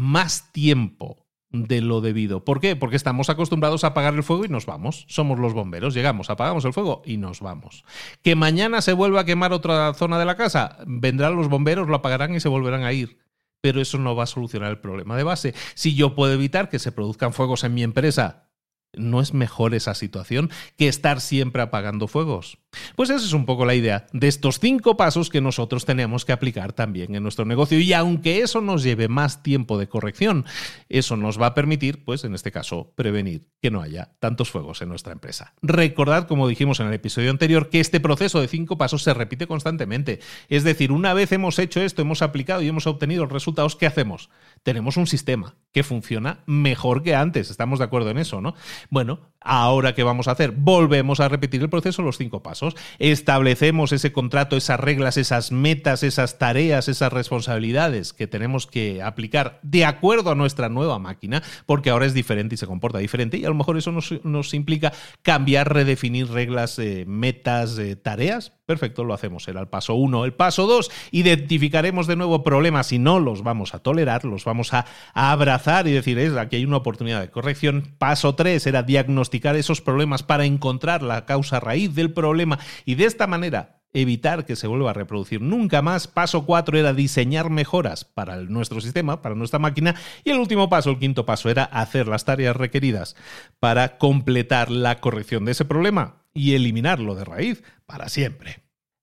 [0.00, 2.44] más tiempo de lo debido.
[2.44, 2.76] ¿Por qué?
[2.76, 5.04] Porque estamos acostumbrados a apagar el fuego y nos vamos.
[5.08, 7.84] Somos los bomberos, llegamos, apagamos el fuego y nos vamos.
[8.22, 11.96] Que mañana se vuelva a quemar otra zona de la casa, vendrán los bomberos, lo
[11.96, 13.18] apagarán y se volverán a ir.
[13.60, 15.54] Pero eso no va a solucionar el problema de base.
[15.74, 18.49] Si yo puedo evitar que se produzcan fuegos en mi empresa
[18.92, 22.58] ¿No es mejor esa situación que estar siempre apagando fuegos?
[22.94, 26.32] Pues esa es un poco la idea de estos cinco pasos que nosotros tenemos que
[26.32, 27.78] aplicar también en nuestro negocio.
[27.80, 30.44] Y aunque eso nos lleve más tiempo de corrección,
[30.88, 34.82] eso nos va a permitir, pues en este caso, prevenir que no haya tantos fuegos
[34.82, 35.54] en nuestra empresa.
[35.62, 39.46] Recordad, como dijimos en el episodio anterior, que este proceso de cinco pasos se repite
[39.46, 40.20] constantemente.
[40.48, 43.86] Es decir, una vez hemos hecho esto, hemos aplicado y hemos obtenido los resultados, ¿qué
[43.86, 44.30] hacemos?
[44.62, 47.50] Tenemos un sistema que funciona mejor que antes.
[47.50, 48.54] Estamos de acuerdo en eso, ¿no?
[48.90, 50.52] Bueno, ahora qué vamos a hacer?
[50.52, 52.76] Volvemos a repetir el proceso, los cinco pasos.
[52.98, 59.58] Establecemos ese contrato, esas reglas, esas metas, esas tareas, esas responsabilidades que tenemos que aplicar
[59.62, 63.38] de acuerdo a nuestra nueva máquina, porque ahora es diferente y se comporta diferente.
[63.38, 68.52] Y a lo mejor eso nos, implica cambiar, redefinir reglas, eh, metas, eh, tareas.
[68.66, 69.48] Perfecto, lo hacemos.
[69.48, 70.24] Era el paso uno.
[70.24, 74.72] El paso dos, identificaremos de nuevo problemas y no los vamos a tolerar, los vamos
[74.74, 77.94] a, abrazar y decir, es, aquí hay una oportunidad de corrección.
[77.98, 83.04] Paso tres era diagnosticar esos problemas para encontrar la causa raíz del problema y de
[83.04, 86.06] esta manera evitar que se vuelva a reproducir nunca más.
[86.06, 89.94] Paso cuatro era diseñar mejoras para nuestro sistema, para nuestra máquina.
[90.24, 93.16] Y el último paso, el quinto paso, era hacer las tareas requeridas
[93.58, 98.59] para completar la corrección de ese problema y eliminarlo de raíz para siempre.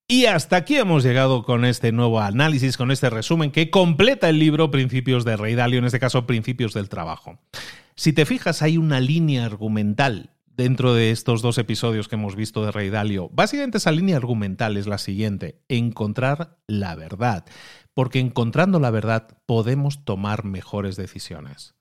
[0.07, 4.39] Y hasta aquí hemos llegado con este nuevo análisis, con este resumen que completa el
[4.39, 7.39] libro Principios de Rey Dalio, en este caso Principios del Trabajo.
[7.95, 12.63] Si te fijas, hay una línea argumental dentro de estos dos episodios que hemos visto
[12.63, 13.29] de Rey Dalio.
[13.33, 17.45] Básicamente esa línea argumental es la siguiente, encontrar la verdad
[17.97, 21.73] porque encontrando la verdad podemos tomar mejores decisiones.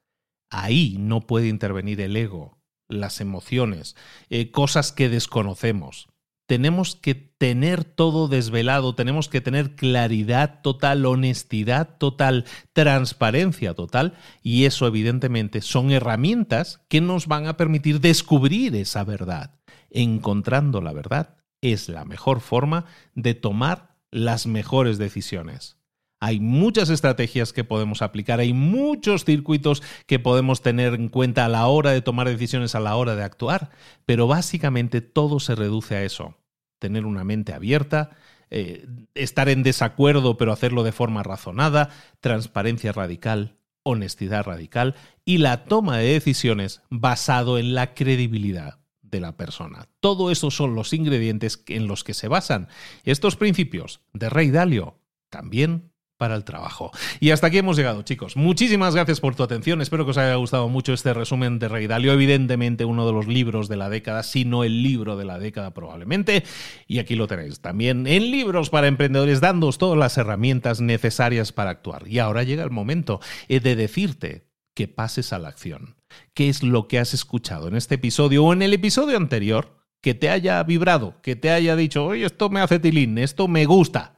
[0.49, 2.57] Ahí no puede intervenir el ego,
[2.89, 3.97] las emociones,
[4.31, 6.09] eh, cosas que desconocemos.
[6.47, 14.65] Tenemos que tener todo desvelado, tenemos que tener claridad total, honestidad total, transparencia total, y
[14.65, 19.59] eso evidentemente son herramientas que nos van a permitir descubrir esa verdad.
[19.91, 22.85] Encontrando la verdad es la mejor forma
[23.15, 25.76] de tomar las mejores decisiones.
[26.19, 31.49] Hay muchas estrategias que podemos aplicar, hay muchos circuitos que podemos tener en cuenta a
[31.49, 33.71] la hora de tomar decisiones, a la hora de actuar,
[34.07, 36.35] pero básicamente todo se reduce a eso.
[36.79, 38.17] Tener una mente abierta,
[38.51, 41.91] eh, estar en desacuerdo pero hacerlo de forma razonada,
[42.21, 44.95] transparencia radical, honestidad radical
[45.25, 49.87] y la toma de decisiones basado en la credibilidad de la persona.
[50.01, 52.69] Todo eso son los ingredientes en los que se basan
[53.05, 54.99] estos principios de Rey Dalio,
[55.31, 56.91] también para el trabajo.
[57.21, 58.37] Y hasta aquí hemos llegado, chicos.
[58.37, 59.81] Muchísimas gracias por tu atención.
[59.81, 62.13] Espero que os haya gustado mucho este resumen de Rey Dalio.
[62.13, 65.75] Evidentemente, uno de los libros de la década, si no el libro de la década,
[65.75, 66.45] probablemente.
[66.87, 71.71] Y aquí lo tenéis también en libros para emprendedores, dándoos todas las herramientas necesarias para
[71.71, 72.09] actuar.
[72.09, 75.97] Y ahora llega el momento eh, de decirte que pases a la acción.
[76.35, 80.15] ¿Qué es lo que has escuchado en este episodio o en el episodio anterior que
[80.15, 84.17] te haya vibrado, que te haya dicho, oye, esto me hace tilín, esto me gusta?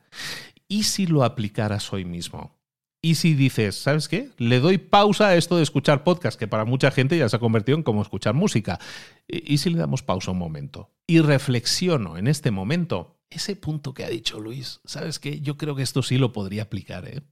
[0.68, 2.58] ¿Y si lo aplicaras hoy mismo?
[3.00, 4.30] ¿Y si dices, ¿sabes qué?
[4.36, 7.40] Le doy pausa a esto de escuchar podcast, que para mucha gente ya se ha
[7.40, 8.78] convertido en como escuchar música.
[9.26, 10.90] ¿Y si le damos pausa un momento?
[11.06, 15.40] Y reflexiono en este momento ese punto que ha dicho Luis, ¿sabes qué?
[15.40, 17.06] Yo creo que esto sí lo podría aplicar.
[17.06, 17.22] ¿eh?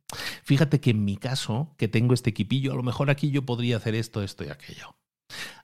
[0.44, 3.76] Fíjate que en mi caso, que tengo este equipillo, a lo mejor aquí yo podría
[3.76, 4.96] hacer esto, esto y aquello.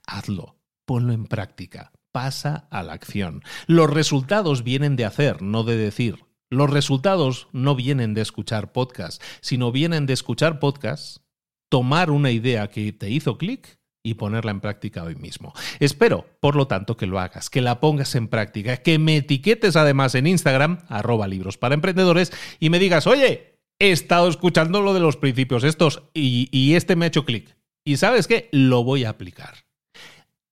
[0.07, 3.43] Hazlo, ponlo en práctica, pasa a la acción.
[3.67, 6.25] Los resultados vienen de hacer, no de decir.
[6.53, 11.23] Los resultados no vienen de escuchar podcast, sino vienen de escuchar podcast,
[11.71, 15.55] tomar una idea que te hizo clic y ponerla en práctica hoy mismo.
[15.81, 19.77] Espero, por lo tanto, que lo hagas, que la pongas en práctica, que me etiquetes
[19.77, 22.31] además en Instagram, arroba libros para emprendedores,
[22.61, 26.97] y me digas, oye, he estado escuchando lo de los principios estos y, y este
[26.97, 27.57] me ha hecho clic.
[27.83, 29.55] Y sabes qué, lo voy a aplicar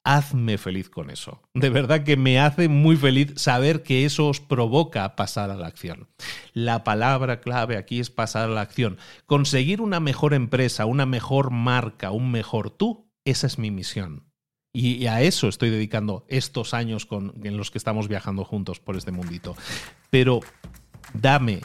[0.05, 1.43] hazme feliz con eso.
[1.55, 5.67] De verdad que me hace muy feliz saber que eso os provoca pasar a la
[5.67, 6.09] acción.
[6.53, 8.99] La palabra clave aquí es pasar a la acción.
[9.27, 14.27] Conseguir una mejor empresa, una mejor marca, un mejor tú, esa es mi misión.
[14.73, 17.09] Y a eso estoy dedicando estos años
[17.43, 19.57] en los que estamos viajando juntos por este mundito.
[20.11, 20.41] Pero
[21.13, 21.61] dame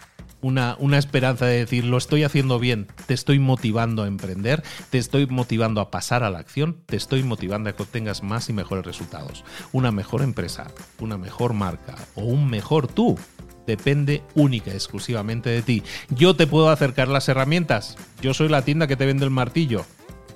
[0.45, 5.25] una, esperanza de decir, lo estoy haciendo bien, te estoy motivando a emprender, te estoy
[5.25, 8.85] motivando a pasar a la acción, te estoy motivando a que obtengas más y mejores
[8.85, 9.43] resultados.
[9.73, 10.67] Una mejor empresa,
[10.99, 13.17] una mejor marca o un mejor tú
[13.65, 15.83] depende única y exclusivamente de ti.
[16.09, 19.83] Yo te puedo acercar las herramientas, yo soy la tienda que te vende el martillo.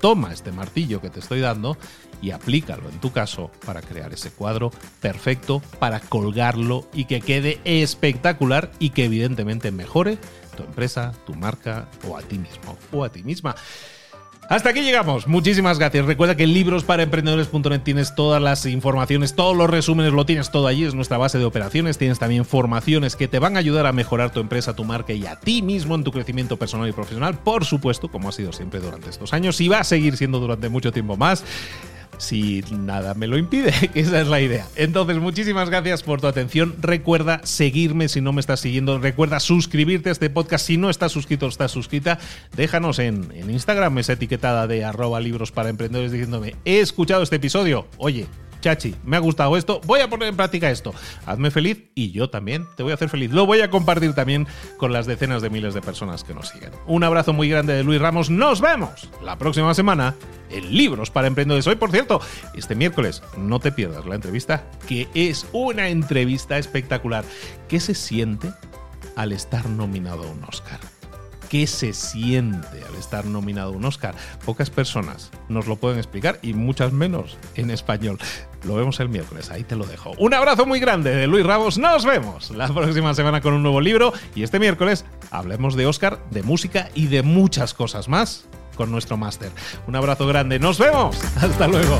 [0.02, 1.78] Toma este martillo que te estoy dando
[2.22, 7.60] y aplícalo en tu caso para crear ese cuadro perfecto, para colgarlo y que quede
[7.64, 10.18] espectacular y que evidentemente mejore
[10.56, 13.56] tu empresa, tu marca o a ti mismo o a ti misma.
[14.50, 15.28] Hasta aquí llegamos.
[15.28, 16.08] Muchísimas gracias.
[16.08, 20.86] Recuerda que en librosparaemprendedores.net tienes todas las informaciones, todos los resúmenes, lo tienes todo allí.
[20.86, 22.00] Es nuestra base de operaciones.
[22.00, 25.28] Tienes también formaciones que te van a ayudar a mejorar tu empresa, tu marca y
[25.28, 27.38] a ti mismo en tu crecimiento personal y profesional.
[27.38, 30.68] Por supuesto, como ha sido siempre durante estos años y va a seguir siendo durante
[30.68, 31.44] mucho tiempo más
[32.20, 34.68] si nada me lo impide, esa es la idea.
[34.76, 36.76] Entonces, muchísimas gracias por tu atención.
[36.80, 39.00] Recuerda seguirme si no me estás siguiendo.
[39.00, 42.20] Recuerda suscribirte a este podcast si no estás suscrito o estás suscrita.
[42.56, 47.38] Déjanos en, en Instagram esa etiquetada de arroba libros para emprendedores diciéndome, he escuchado este
[47.38, 47.88] episodio.
[47.98, 48.28] Oye,
[48.62, 50.94] Chachi, me ha gustado esto, voy a poner en práctica esto.
[51.26, 53.32] Hazme feliz y yo también te voy a hacer feliz.
[53.32, 54.48] Lo voy a compartir también
[54.78, 56.72] con las decenas de miles de personas que nos siguen.
[56.86, 58.30] Un abrazo muy grande de Luis Ramos.
[58.30, 60.16] Nos vemos la próxima semana
[60.50, 61.68] en Libros para Emprendedores.
[61.68, 62.22] Hoy, por cierto,
[62.54, 67.24] este miércoles no te pierdas la entrevista, que es una entrevista espectacular.
[67.68, 68.52] ¿Qué se siente
[69.16, 70.80] al estar nominado a un Oscar?
[71.50, 74.16] Qué se siente al estar nominado a un Oscar.
[74.46, 78.18] Pocas personas nos lo pueden explicar y muchas menos en español.
[78.64, 80.12] Lo vemos el miércoles, ahí te lo dejo.
[80.18, 83.82] Un abrazo muy grande de Luis Ramos, nos vemos la próxima semana con un nuevo
[83.82, 88.46] libro y este miércoles hablemos de Oscar, de música y de muchas cosas más
[88.76, 89.52] con nuestro máster.
[89.88, 92.00] Un abrazo grande, nos vemos, hasta luego.